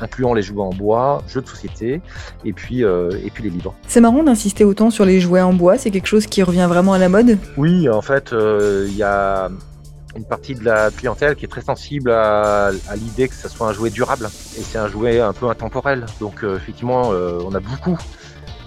incluant 0.00 0.34
les 0.34 0.42
jouets 0.42 0.62
en 0.62 0.70
bois, 0.70 1.22
jeux 1.28 1.40
de 1.40 1.48
société, 1.48 2.02
et 2.44 2.52
puis 2.52 2.82
et 2.82 3.30
puis 3.32 3.44
les 3.44 3.50
livres. 3.50 3.74
C'est 3.86 4.00
marrant 4.00 4.22
d'insister 4.22 4.64
autant 4.64 4.90
sur 4.90 5.04
les 5.04 5.20
jouets 5.20 5.40
en 5.40 5.52
bois. 5.52 5.78
C'est 5.78 5.90
quelque 5.90 6.06
chose 6.06 6.26
qui 6.26 6.42
revient 6.42 6.66
vraiment 6.68 6.92
à 6.92 6.98
la 6.98 7.08
mode? 7.08 7.38
Oui, 7.56 7.88
en 7.88 8.02
fait, 8.02 8.32
il 8.32 8.96
y 8.96 9.02
a 9.02 9.48
une 10.16 10.24
partie 10.24 10.54
de 10.54 10.64
la 10.64 10.90
clientèle 10.90 11.34
qui 11.34 11.44
est 11.44 11.48
très 11.48 11.62
sensible 11.62 12.10
à, 12.10 12.66
à 12.66 12.96
l'idée 12.96 13.28
que 13.28 13.34
ce 13.34 13.48
soit 13.48 13.68
un 13.68 13.72
jouet 13.72 13.90
durable 13.90 14.26
et 14.26 14.62
c'est 14.62 14.78
un 14.78 14.86
jouet 14.86 15.20
un 15.20 15.32
peu 15.32 15.48
intemporel. 15.48 16.06
Donc 16.20 16.44
effectivement, 16.44 17.08
on 17.08 17.54
a 17.54 17.60
beaucoup 17.60 17.98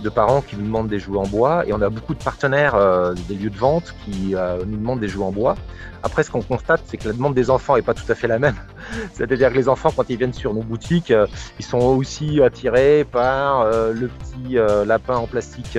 de 0.03 0.09
parents 0.09 0.41
qui 0.41 0.55
nous 0.55 0.63
demandent 0.63 0.87
des 0.87 0.99
jouets 0.99 1.17
en 1.17 1.27
bois 1.27 1.65
et 1.67 1.73
on 1.73 1.81
a 1.81 1.89
beaucoup 1.89 2.13
de 2.13 2.23
partenaires 2.23 2.75
euh, 2.75 3.13
des 3.27 3.35
lieux 3.35 3.49
de 3.49 3.57
vente 3.57 3.95
qui 4.05 4.35
euh, 4.35 4.63
nous 4.65 4.77
demandent 4.77 4.99
des 4.99 5.07
jouets 5.07 5.25
en 5.25 5.31
bois. 5.31 5.55
Après, 6.03 6.23
ce 6.23 6.29
qu'on 6.29 6.41
constate, 6.41 6.81
c'est 6.85 6.97
que 6.97 7.07
la 7.07 7.13
demande 7.13 7.33
des 7.33 7.49
enfants 7.49 7.75
est 7.75 7.81
pas 7.81 7.95
tout 7.95 8.09
à 8.09 8.15
fait 8.15 8.27
la 8.27 8.37
même. 8.37 8.55
C'est-à-dire 9.13 9.51
que 9.51 9.57
les 9.57 9.67
enfants, 9.67 9.91
quand 9.95 10.09
ils 10.09 10.17
viennent 10.17 10.33
sur 10.33 10.53
nos 10.53 10.61
boutiques, 10.61 11.11
euh, 11.11 11.25
ils 11.59 11.65
sont 11.65 11.79
aussi 11.79 12.41
attirés 12.41 13.05
par 13.11 13.65
le 13.65 14.07
petit 14.07 14.57
lapin 14.85 15.15
en 15.15 15.27
plastique 15.27 15.77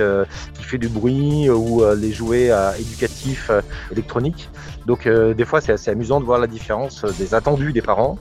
qui 0.53 0.63
fait 0.63 0.77
du 0.77 0.89
bruit 0.89 1.49
ou 1.49 1.83
les 1.95 2.11
jouets 2.11 2.51
éducatifs 2.79 3.49
électroniques. 3.91 4.49
Donc, 4.85 5.07
des 5.07 5.45
fois, 5.45 5.61
c'est 5.61 5.71
assez 5.71 5.89
amusant 5.91 6.19
de 6.19 6.25
voir 6.25 6.39
la 6.39 6.47
différence 6.47 7.05
des 7.17 7.33
attendus 7.33 7.73
des 7.73 7.81
parents, 7.81 8.17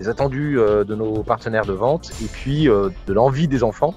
des 0.00 0.08
attendus 0.08 0.56
de 0.56 0.94
nos 0.94 1.22
partenaires 1.22 1.66
de 1.66 1.72
vente 1.72 2.10
et 2.22 2.26
puis 2.26 2.64
de 2.64 3.12
l'envie 3.12 3.48
des 3.48 3.62
enfants 3.62 3.94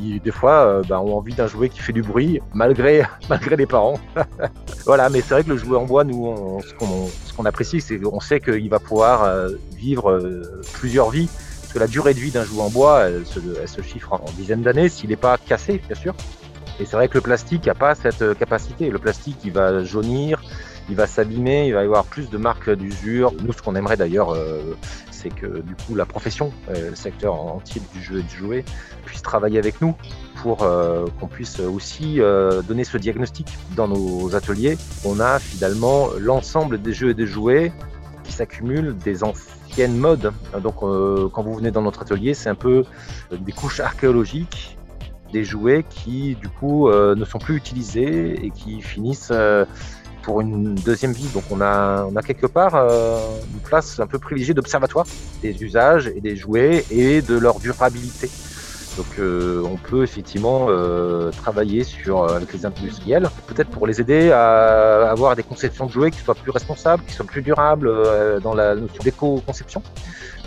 des 0.00 0.30
fois 0.30 0.66
euh, 0.66 0.82
bah, 0.88 1.00
ont 1.00 1.16
envie 1.16 1.34
d'un 1.34 1.46
jouet 1.46 1.68
qui 1.68 1.80
fait 1.80 1.92
du 1.92 2.02
bruit 2.02 2.40
malgré, 2.52 3.02
malgré 3.28 3.56
les 3.56 3.66
parents. 3.66 3.98
voilà, 4.84 5.08
mais 5.08 5.20
c'est 5.20 5.34
vrai 5.34 5.44
que 5.44 5.50
le 5.50 5.56
jouet 5.56 5.76
en 5.76 5.84
bois, 5.84 6.04
nous, 6.04 6.60
ce 6.62 7.34
qu'on 7.34 7.44
apprécie, 7.44 7.80
c'est 7.80 7.98
qu'on 7.98 8.20
sait 8.20 8.40
qu'il 8.40 8.68
va 8.68 8.78
pouvoir 8.78 9.24
euh, 9.24 9.50
vivre 9.76 10.10
euh, 10.10 10.62
plusieurs 10.72 11.10
vies. 11.10 11.28
Parce 11.60 11.72
que 11.72 11.78
la 11.78 11.86
durée 11.86 12.14
de 12.14 12.20
vie 12.20 12.30
d'un 12.30 12.44
jouet 12.44 12.62
en 12.62 12.70
bois, 12.70 13.08
elle 13.08 13.26
se, 13.26 13.82
chiffre 13.82 14.12
en 14.12 14.30
dizaines 14.36 14.62
d'années, 14.62 14.88
s'il 14.88 15.10
n'est 15.10 15.16
pas 15.16 15.38
cassé, 15.38 15.80
bien 15.86 15.96
sûr. 15.96 16.14
Et 16.80 16.84
c'est 16.84 16.96
vrai 16.96 17.08
que 17.08 17.14
le 17.14 17.20
plastique 17.20 17.66
n'a 17.66 17.74
pas 17.74 17.94
cette 17.94 18.36
capacité. 18.38 18.90
Le 18.90 18.98
plastique, 18.98 19.38
il 19.44 19.52
va 19.52 19.82
jaunir, 19.84 20.42
il 20.88 20.96
va 20.96 21.06
s'abîmer, 21.06 21.66
il 21.68 21.74
va 21.74 21.82
y 21.82 21.84
avoir 21.84 22.04
plus 22.04 22.30
de 22.30 22.38
marques 22.38 22.70
d'usure. 22.70 23.32
Nous, 23.42 23.52
ce 23.52 23.62
qu'on 23.62 23.74
aimerait 23.74 23.96
d'ailleurs, 23.96 24.36
c'est 25.24 25.34
que 25.34 25.62
du 25.62 25.74
coup 25.74 25.94
la 25.94 26.04
profession, 26.04 26.52
euh, 26.68 26.90
le 26.90 26.96
secteur 26.96 27.34
entier 27.34 27.80
du 27.94 28.02
jeu 28.02 28.18
et 28.20 28.22
du 28.22 28.36
jouet, 28.36 28.64
puisse 29.06 29.22
travailler 29.22 29.58
avec 29.58 29.80
nous 29.80 29.94
pour 30.36 30.62
euh, 30.62 31.06
qu'on 31.18 31.26
puisse 31.26 31.60
aussi 31.60 32.20
euh, 32.20 32.60
donner 32.62 32.84
ce 32.84 32.98
diagnostic 32.98 33.48
dans 33.74 33.88
nos 33.88 34.34
ateliers. 34.34 34.76
On 35.04 35.20
a 35.20 35.38
finalement 35.38 36.08
l'ensemble 36.18 36.80
des 36.80 36.92
jeux 36.92 37.10
et 37.10 37.14
des 37.14 37.26
jouets 37.26 37.72
qui 38.24 38.32
s'accumulent 38.32 38.96
des 38.98 39.24
anciennes 39.24 39.96
modes. 39.96 40.32
Donc 40.62 40.80
quand 40.80 41.42
vous 41.42 41.54
venez 41.54 41.70
dans 41.70 41.82
notre 41.82 42.02
atelier, 42.02 42.34
c'est 42.34 42.48
un 42.48 42.54
peu 42.54 42.84
des 43.32 43.52
couches 43.52 43.80
archéologiques 43.80 44.78
des 45.32 45.44
jouets 45.44 45.84
qui 45.88 46.36
du 46.36 46.48
coup 46.48 46.88
ne 46.88 47.24
sont 47.24 47.38
plus 47.38 47.56
utilisés 47.56 48.46
et 48.46 48.50
qui 48.50 48.80
finissent 48.80 49.32
pour 50.24 50.40
une 50.40 50.74
deuxième 50.74 51.12
vie. 51.12 51.28
Donc 51.32 51.44
on 51.50 51.60
a, 51.60 52.04
on 52.10 52.16
a 52.16 52.22
quelque 52.22 52.46
part 52.46 52.74
euh, 52.74 53.18
une 53.52 53.60
place 53.60 54.00
un 54.00 54.06
peu 54.06 54.18
privilégiée 54.18 54.54
d'observatoire 54.54 55.06
des 55.42 55.62
usages 55.62 56.08
et 56.08 56.20
des 56.20 56.36
jouets 56.36 56.84
et 56.90 57.22
de 57.22 57.36
leur 57.38 57.60
durabilité. 57.60 58.30
Donc 58.96 59.06
euh, 59.18 59.62
on 59.64 59.76
peut 59.76 60.04
effectivement 60.04 60.66
euh, 60.68 61.30
travailler 61.32 61.82
sur 61.82 62.32
avec 62.32 62.52
les 62.52 62.64
industriels, 62.64 63.28
peut-être 63.48 63.70
pour 63.70 63.86
les 63.86 64.00
aider 64.00 64.30
à 64.30 65.10
avoir 65.10 65.34
des 65.34 65.42
conceptions 65.42 65.86
de 65.86 65.90
jouets 65.90 66.10
qui 66.12 66.20
soient 66.20 66.36
plus 66.36 66.52
responsables, 66.52 67.02
qui 67.04 67.12
soient 67.12 67.26
plus 67.26 67.42
durables 67.42 67.90
dans 68.40 68.54
la 68.54 68.76
notion 68.76 69.02
d'éco-conception. 69.02 69.82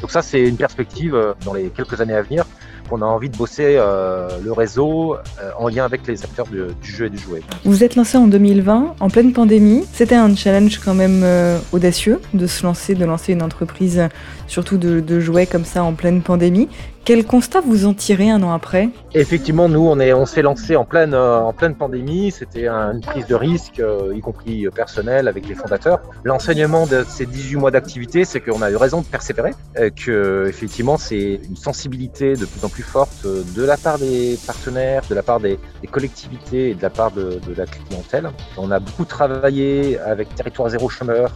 Donc 0.01 0.11
ça 0.11 0.21
c'est 0.21 0.41
une 0.41 0.57
perspective 0.57 1.35
dans 1.43 1.53
les 1.53 1.69
quelques 1.69 1.99
années 1.99 2.15
à 2.15 2.21
venir 2.21 2.45
qu'on 2.87 3.01
a 3.01 3.05
envie 3.05 3.29
de 3.29 3.37
bosser 3.37 3.75
euh, 3.77 4.29
le 4.43 4.51
réseau 4.51 5.15
euh, 5.15 5.51
en 5.57 5.67
lien 5.67 5.85
avec 5.85 6.05
les 6.07 6.23
acteurs 6.23 6.47
du, 6.47 6.61
jeu 6.81 7.05
et 7.05 7.09
du 7.09 7.17
jouet. 7.17 7.41
Vous 7.65 7.83
êtes 7.83 7.95
lancé 7.95 8.17
en 8.17 8.27
2020, 8.27 8.95
en 8.99 9.09
pleine 9.09 9.33
pandémie. 9.33 9.85
C'était 9.93 10.15
un 10.15 10.35
challenge 10.35 10.79
quand 10.83 10.93
même 10.93 11.21
euh, 11.23 11.59
audacieux 11.71 12.19
de 12.33 12.47
se 12.47 12.63
lancer, 12.63 12.95
de 12.95 13.05
lancer 13.05 13.33
une 13.33 13.43
entreprise, 13.43 14.07
surtout 14.47 14.77
de, 14.77 14.99
de 14.99 15.19
jouets 15.19 15.45
comme 15.45 15.65
ça 15.65 15.83
en 15.83 15.93
pleine 15.93 16.21
pandémie. 16.21 16.67
Quel 17.07 17.25
constat 17.25 17.61
vous 17.61 17.85
en 17.85 17.93
tirez 17.93 18.29
un 18.29 18.43
an 18.43 18.51
après? 18.51 18.89
Effectivement, 19.13 19.69
nous, 19.69 19.79
on, 19.79 19.97
est, 19.97 20.11
on 20.11 20.25
s'est 20.25 20.41
lancé 20.41 20.75
en 20.75 20.83
pleine, 20.83 21.13
euh, 21.13 21.39
en 21.39 21.53
pleine 21.53 21.73
pandémie. 21.73 22.31
C'était 22.31 22.67
une 22.67 22.99
prise 22.99 23.25
de 23.27 23.33
risque, 23.33 23.79
euh, 23.79 24.11
y 24.13 24.19
compris 24.19 24.67
personnelle, 24.75 25.29
avec 25.29 25.47
les 25.47 25.55
fondateurs. 25.55 26.01
L'enseignement 26.25 26.85
de 26.85 27.05
ces 27.07 27.25
18 27.25 27.55
mois 27.55 27.71
d'activité, 27.71 28.25
c'est 28.25 28.41
qu'on 28.41 28.61
a 28.61 28.69
eu 28.69 28.75
raison 28.75 28.99
de 28.99 29.05
persévérer, 29.05 29.51
euh, 29.79 29.89
que 29.89 30.47
effectivement, 30.49 30.97
c'est 30.97 31.39
une 31.47 31.55
sensibilité 31.55 32.33
de 32.33 32.45
plus 32.45 32.65
en 32.65 32.67
plus 32.67 32.76
forte 32.83 33.25
de 33.25 33.63
la 33.63 33.77
part 33.77 33.99
des 33.99 34.37
partenaires, 34.45 35.03
de 35.09 35.15
la 35.15 35.23
part 35.23 35.39
des, 35.39 35.59
collectivités 35.91 36.71
et 36.71 36.73
de 36.73 36.81
la 36.81 36.89
part 36.89 37.11
de, 37.11 37.39
la 37.55 37.65
clientèle. 37.65 38.29
On 38.57 38.71
a 38.71 38.79
beaucoup 38.79 39.05
travaillé 39.05 39.99
avec 39.99 40.33
Territoire 40.35 40.69
Zéro 40.69 40.89
Chômeur, 40.89 41.35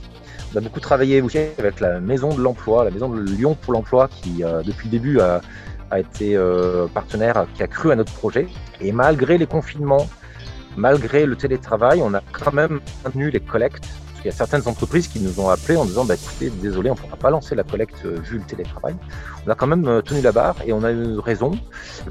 on 0.53 0.57
a 0.57 0.61
beaucoup 0.61 0.79
travaillé 0.79 1.23
avec 1.57 1.79
la 1.79 1.99
Maison 1.99 2.33
de 2.35 2.41
l'Emploi, 2.41 2.83
la 2.83 2.91
Maison 2.91 3.09
de 3.09 3.21
Lyon 3.21 3.55
pour 3.59 3.73
l'Emploi, 3.73 4.09
qui 4.09 4.43
euh, 4.43 4.61
depuis 4.63 4.87
le 4.87 4.91
début 4.91 5.19
a, 5.19 5.41
été 5.97 6.35
euh, 6.35 6.87
partenaire, 6.87 7.45
qui 7.53 7.63
a 7.63 7.67
cru 7.67 7.91
à 7.91 7.95
notre 7.95 8.13
projet. 8.13 8.47
Et 8.79 8.91
malgré 8.91 9.37
les 9.37 9.47
confinements, 9.47 10.07
malgré 10.77 11.25
le 11.25 11.35
télétravail, 11.35 12.01
on 12.01 12.13
a 12.13 12.21
quand 12.31 12.53
même 12.53 12.79
maintenu 13.03 13.29
les 13.29 13.39
collectes. 13.39 13.87
Qu'il 14.21 14.29
y 14.29 14.33
a 14.33 14.37
certaines 14.37 14.67
entreprises 14.67 15.07
qui 15.07 15.19
nous 15.19 15.39
ont 15.39 15.49
appelés 15.49 15.77
en 15.77 15.85
disant 15.85 16.05
bah, 16.05 16.15
écoutez, 16.15 16.49
désolé, 16.49 16.91
on 16.91 16.93
ne 16.93 16.99
pourra 16.99 17.17
pas 17.17 17.31
lancer 17.31 17.55
la 17.55 17.63
collecte 17.63 18.05
euh, 18.05 18.19
vu 18.21 18.37
le 18.37 18.43
télétravail 18.43 18.95
on 19.47 19.49
a 19.49 19.55
quand 19.55 19.67
même 19.67 19.87
euh, 19.87 20.01
tenu 20.01 20.21
la 20.21 20.31
barre 20.31 20.55
et 20.65 20.73
on 20.73 20.83
a 20.83 20.91
eu 20.91 21.17
raison 21.17 21.51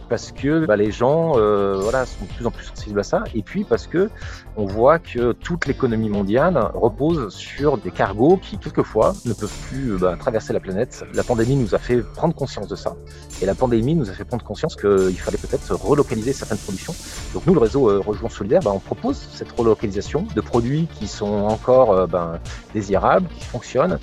parce 0.08 0.32
que 0.32 0.66
bah, 0.66 0.76
les 0.76 0.90
gens 0.90 1.32
euh, 1.36 1.78
voilà, 1.80 2.06
sont 2.06 2.24
de 2.24 2.32
plus 2.32 2.46
en 2.46 2.50
plus 2.50 2.64
sensibles 2.64 2.98
à 2.98 3.02
ça 3.02 3.22
et 3.34 3.42
puis 3.42 3.64
parce 3.64 3.86
que 3.86 4.10
on 4.56 4.66
voit 4.66 4.98
que 4.98 5.32
toute 5.32 5.66
l'économie 5.66 6.08
mondiale 6.08 6.58
repose 6.74 7.32
sur 7.32 7.78
des 7.78 7.90
cargos 7.90 8.36
qui 8.36 8.58
quelquefois 8.58 9.14
ne 9.24 9.32
peuvent 9.32 9.56
plus 9.68 9.96
bah, 9.98 10.16
traverser 10.18 10.52
la 10.52 10.60
planète. 10.60 11.04
La 11.14 11.22
pandémie 11.22 11.56
nous 11.56 11.74
a 11.74 11.78
fait 11.78 12.02
prendre 12.02 12.34
conscience 12.34 12.66
de 12.66 12.76
ça 12.76 12.96
et 13.40 13.46
la 13.46 13.54
pandémie 13.54 13.94
nous 13.94 14.10
a 14.10 14.12
fait 14.12 14.24
prendre 14.24 14.44
conscience 14.44 14.74
qu'il 14.74 15.18
fallait 15.18 15.38
peut-être 15.38 15.72
relocaliser 15.74 16.32
certaines 16.32 16.58
productions. 16.58 16.94
Donc 17.32 17.46
nous, 17.46 17.54
le 17.54 17.60
réseau 17.60 17.88
euh, 17.88 18.28
Solidaire, 18.28 18.60
bah, 18.62 18.72
on 18.74 18.78
propose 18.80 19.16
cette 19.32 19.50
relocalisation 19.52 20.26
de 20.34 20.40
produits 20.40 20.88
qui 20.98 21.08
sont 21.08 21.26
encore 21.26 21.99
ben, 22.06 22.38
désirables, 22.74 23.26
qui 23.28 23.44
fonctionnent 23.44 23.98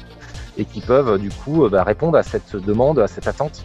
et 0.58 0.66
qui 0.66 0.82
peuvent 0.82 1.20
du 1.20 1.30
coup 1.30 1.66
euh, 1.66 1.70
bah, 1.70 1.84
répondre 1.84 2.18
à 2.18 2.24
cette 2.24 2.56
demande, 2.56 3.00
à 3.00 3.08
cette 3.08 3.28
attente 3.28 3.64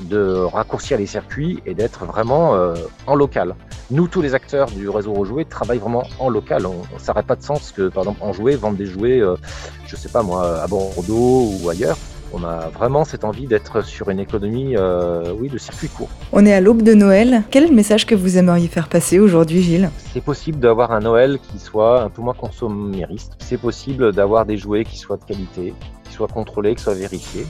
de 0.00 0.42
raccourcir 0.44 0.98
les 0.98 1.06
circuits 1.06 1.62
et 1.64 1.74
d'être 1.74 2.04
vraiment 2.04 2.54
euh, 2.54 2.74
en 3.06 3.14
local. 3.14 3.54
Nous, 3.90 4.08
tous 4.08 4.20
les 4.20 4.34
acteurs 4.34 4.66
du 4.70 4.88
réseau 4.90 5.14
Rejoué 5.14 5.44
travaillent 5.44 5.78
vraiment 5.78 6.02
en 6.18 6.28
local. 6.28 6.66
On, 6.66 6.82
ça 6.98 7.12
n'aurait 7.12 7.22
pas 7.22 7.36
de 7.36 7.42
sens 7.42 7.72
que, 7.72 7.88
par 7.88 8.02
exemple, 8.02 8.20
en 8.22 8.32
jouet, 8.32 8.56
vendre 8.56 8.76
des 8.76 8.86
jouets, 8.86 9.20
euh, 9.20 9.36
je 9.86 9.96
sais 9.96 10.08
pas 10.08 10.22
moi, 10.22 10.60
à 10.60 10.66
Bordeaux 10.66 11.50
ou 11.62 11.70
ailleurs. 11.70 11.96
On 12.32 12.44
a 12.44 12.68
vraiment 12.68 13.04
cette 13.04 13.24
envie 13.24 13.46
d'être 13.46 13.82
sur 13.82 14.10
une 14.10 14.20
économie, 14.20 14.76
oui, 15.38 15.48
de 15.48 15.58
circuit 15.58 15.88
court. 15.88 16.08
On 16.32 16.44
est 16.44 16.52
à 16.52 16.60
l'aube 16.60 16.82
de 16.82 16.92
Noël. 16.92 17.42
Quel 17.50 17.64
est 17.64 17.68
le 17.68 17.74
message 17.74 18.04
que 18.04 18.14
vous 18.14 18.36
aimeriez 18.36 18.68
faire 18.68 18.88
passer 18.88 19.18
aujourd'hui, 19.18 19.62
Gilles? 19.62 19.90
C'est 20.12 20.22
possible 20.22 20.58
d'avoir 20.58 20.92
un 20.92 21.00
Noël 21.00 21.38
qui 21.50 21.58
soit 21.58 22.02
un 22.02 22.10
peu 22.10 22.22
moins 22.22 22.34
consommériste. 22.34 23.34
C'est 23.38 23.60
possible 23.60 24.12
d'avoir 24.12 24.44
des 24.44 24.56
jouets 24.56 24.84
qui 24.84 24.98
soient 24.98 25.16
de 25.16 25.24
qualité, 25.24 25.72
soit 26.10 26.28
contrôlé, 26.28 26.74
que 26.74 26.80
soit 26.80 26.94
vérifié. 26.94 27.46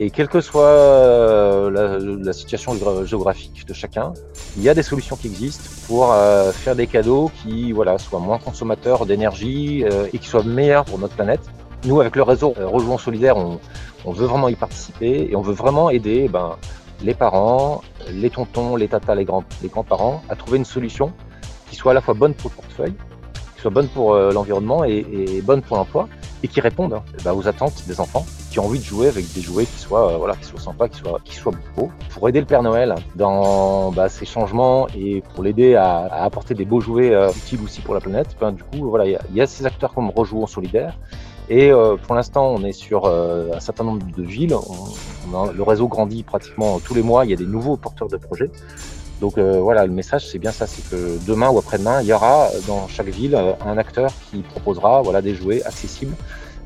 Et 0.00 0.10
quelle 0.10 0.28
que 0.28 0.40
soit 0.40 0.62
euh, 0.62 2.18
la, 2.22 2.32
situation 2.32 2.76
géographique 3.04 3.66
de 3.66 3.74
chacun, 3.74 4.12
il 4.56 4.62
y 4.62 4.68
a 4.68 4.74
des 4.74 4.84
solutions 4.84 5.16
qui 5.16 5.26
existent 5.26 5.68
pour 5.88 6.12
euh, 6.12 6.52
faire 6.52 6.76
des 6.76 6.86
cadeaux 6.86 7.32
qui 7.42 7.72
voilà, 7.72 7.98
soient 7.98 8.20
moins 8.20 8.38
consommateurs 8.38 9.06
d'énergie 9.06 9.84
euh, 9.84 10.06
et 10.12 10.18
qui 10.18 10.28
soient 10.28 10.44
meilleurs 10.44 10.84
pour 10.84 11.00
notre 11.00 11.16
planète. 11.16 11.40
Nous, 11.84 12.00
avec 12.00 12.16
le 12.16 12.22
réseau 12.22 12.54
Rejouons 12.56 12.98
Solidaire, 12.98 13.36
on, 13.36 14.12
veut 14.12 14.26
vraiment 14.26 14.48
y 14.48 14.54
participer 14.54 15.28
et 15.30 15.36
on 15.36 15.42
veut 15.42 15.54
vraiment 15.54 15.90
aider 15.90 16.28
ben, 16.28 16.56
les 17.02 17.14
parents, 17.14 17.82
les 18.10 18.30
tontons, 18.30 18.76
les 18.76 18.88
tatas, 18.88 19.14
les, 19.14 19.24
grands, 19.24 19.44
les 19.62 19.68
grands-parents 19.68 20.22
à 20.28 20.36
trouver 20.36 20.58
une 20.58 20.64
solution 20.64 21.12
qui 21.70 21.76
soit 21.76 21.92
à 21.92 21.94
la 21.94 22.00
fois 22.00 22.14
bonne 22.14 22.34
pour 22.34 22.50
le 22.50 22.56
portefeuille, 22.56 22.94
qui 23.54 23.60
soit 23.60 23.70
bonne 23.70 23.88
pour 23.88 24.14
l'environnement 24.14 24.84
et, 24.84 25.42
bonne 25.44 25.62
pour 25.62 25.76
l'emploi 25.76 26.08
et 26.42 26.48
qui 26.48 26.60
répondent 26.60 26.94
hein, 26.94 27.02
bah, 27.24 27.34
aux 27.34 27.46
attentes 27.48 27.84
des 27.86 28.00
enfants 28.00 28.24
qui 28.50 28.58
ont 28.58 28.64
envie 28.64 28.78
de 28.78 28.84
jouer 28.84 29.08
avec 29.08 29.32
des 29.32 29.40
jouets 29.40 29.66
qui 29.66 29.78
soient, 29.78 30.12
euh, 30.12 30.16
voilà, 30.16 30.34
qui 30.36 30.44
soient 30.44 30.60
sympas, 30.60 30.88
qui 30.88 31.34
soient, 31.34 31.52
beaux. 31.76 31.90
Pour 32.10 32.28
aider 32.28 32.40
le 32.40 32.46
Père 32.46 32.62
Noël 32.62 32.94
dans 33.14 33.92
bah, 33.92 34.08
ces 34.08 34.24
changements 34.24 34.86
et 34.96 35.22
pour 35.34 35.44
l'aider 35.44 35.74
à, 35.74 36.04
apporter 36.24 36.54
des 36.54 36.64
beaux 36.64 36.80
jouets 36.80 37.12
euh, 37.12 37.30
utiles 37.30 37.60
aussi 37.62 37.80
pour 37.80 37.94
la 37.94 38.00
planète, 38.00 38.36
ben, 38.40 38.52
du 38.52 38.62
coup, 38.62 38.88
voilà, 38.88 39.06
il 39.06 39.36
y, 39.36 39.40
a 39.40 39.46
ces 39.46 39.66
acteurs 39.66 39.92
comme 39.92 40.10
Rejouons 40.10 40.46
Solidaire. 40.46 40.98
Et 41.50 41.70
euh, 41.70 41.96
pour 41.96 42.14
l'instant, 42.14 42.48
on 42.48 42.62
est 42.62 42.72
sur 42.72 43.06
euh, 43.06 43.50
un 43.54 43.60
certain 43.60 43.84
nombre 43.84 44.06
de 44.06 44.22
villes. 44.22 44.54
Le 45.54 45.62
réseau 45.62 45.88
grandit 45.88 46.22
pratiquement 46.22 46.78
tous 46.78 46.94
les 46.94 47.02
mois. 47.02 47.24
Il 47.24 47.30
y 47.30 47.34
a 47.34 47.36
des 47.36 47.46
nouveaux 47.46 47.76
porteurs 47.76 48.08
de 48.08 48.16
projets. 48.16 48.50
Donc 49.20 49.36
euh, 49.36 49.58
voilà, 49.60 49.84
le 49.84 49.92
message 49.92 50.28
c'est 50.28 50.38
bien 50.38 50.52
ça, 50.52 50.68
c'est 50.68 50.88
que 50.88 51.18
demain 51.26 51.50
ou 51.50 51.58
après-demain, 51.58 52.02
il 52.02 52.06
y 52.06 52.12
aura 52.12 52.50
dans 52.68 52.86
chaque 52.86 53.08
ville 53.08 53.36
un 53.66 53.76
acteur 53.76 54.12
qui 54.30 54.42
proposera 54.42 55.02
voilà, 55.02 55.22
des 55.22 55.34
jouets 55.34 55.60
accessibles 55.64 56.14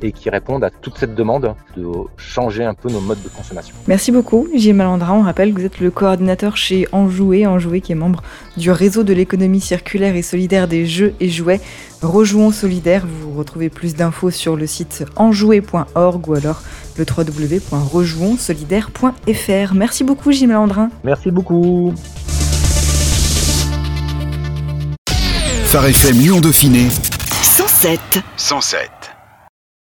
et 0.03 0.13
qui 0.13 0.31
répondent 0.31 0.65
à 0.65 0.71
toute 0.71 0.99
cette 0.99 1.15
demande 1.15 1.55
de 1.77 1.87
changer 2.17 2.65
un 2.65 2.75
peu 2.75 2.91
nos 2.91 3.01
modes 3.01 3.23
de 3.23 3.29
consommation. 3.29 3.75
Merci 3.87 4.13
beaucoup, 4.13 4.49
Gilles 4.55 4.75
Malandra. 4.75 5.13
On 5.15 5.23
rappelle 5.23 5.53
que 5.53 5.61
vous 5.61 5.67
êtes 5.67 5.81
le 5.81 5.91
coordinateur 5.91 6.57
chez 6.57 6.87
Enjoué, 6.93 7.47
Enjoué 7.47 7.81
qui 7.81 7.93
est 7.93 7.97
membre 7.97 8.23
du 8.57 8.71
réseau 8.71 9.03
de 9.03 9.13
l'économie 9.13 9.61
circulaire 9.61 10.17
et 10.17 10.23
solidaire 10.23 10.69
des 10.69 10.87
jeux 10.87 11.13
et 11.21 11.29
jouets. 11.29 11.61
Rejouons 12.03 12.51
solidaire, 12.51 13.07
vous 13.07 13.33
retrouvez 13.39 13.69
plus 13.69 13.95
d'infos 13.95 14.31
sur 14.31 14.57
le 14.57 14.67
site 14.67 15.05
enjoué.org 15.17 16.29
ou 16.29 16.35
alors 16.35 16.63
le 16.99 17.05
www.rejouonsolidaire.fr. 17.05 19.75
Merci 19.75 20.05
beaucoup 20.05 20.33
Gilles 20.33 20.49
Malandrin. 20.49 20.89
Merci 21.05 21.31
beaucoup. 21.31 21.95
Phare 25.65 25.87
FM 25.87 26.19
Lyon 26.19 26.41
Dauphiné 26.41 26.89
107. 27.43 28.21
107. 28.37 29.12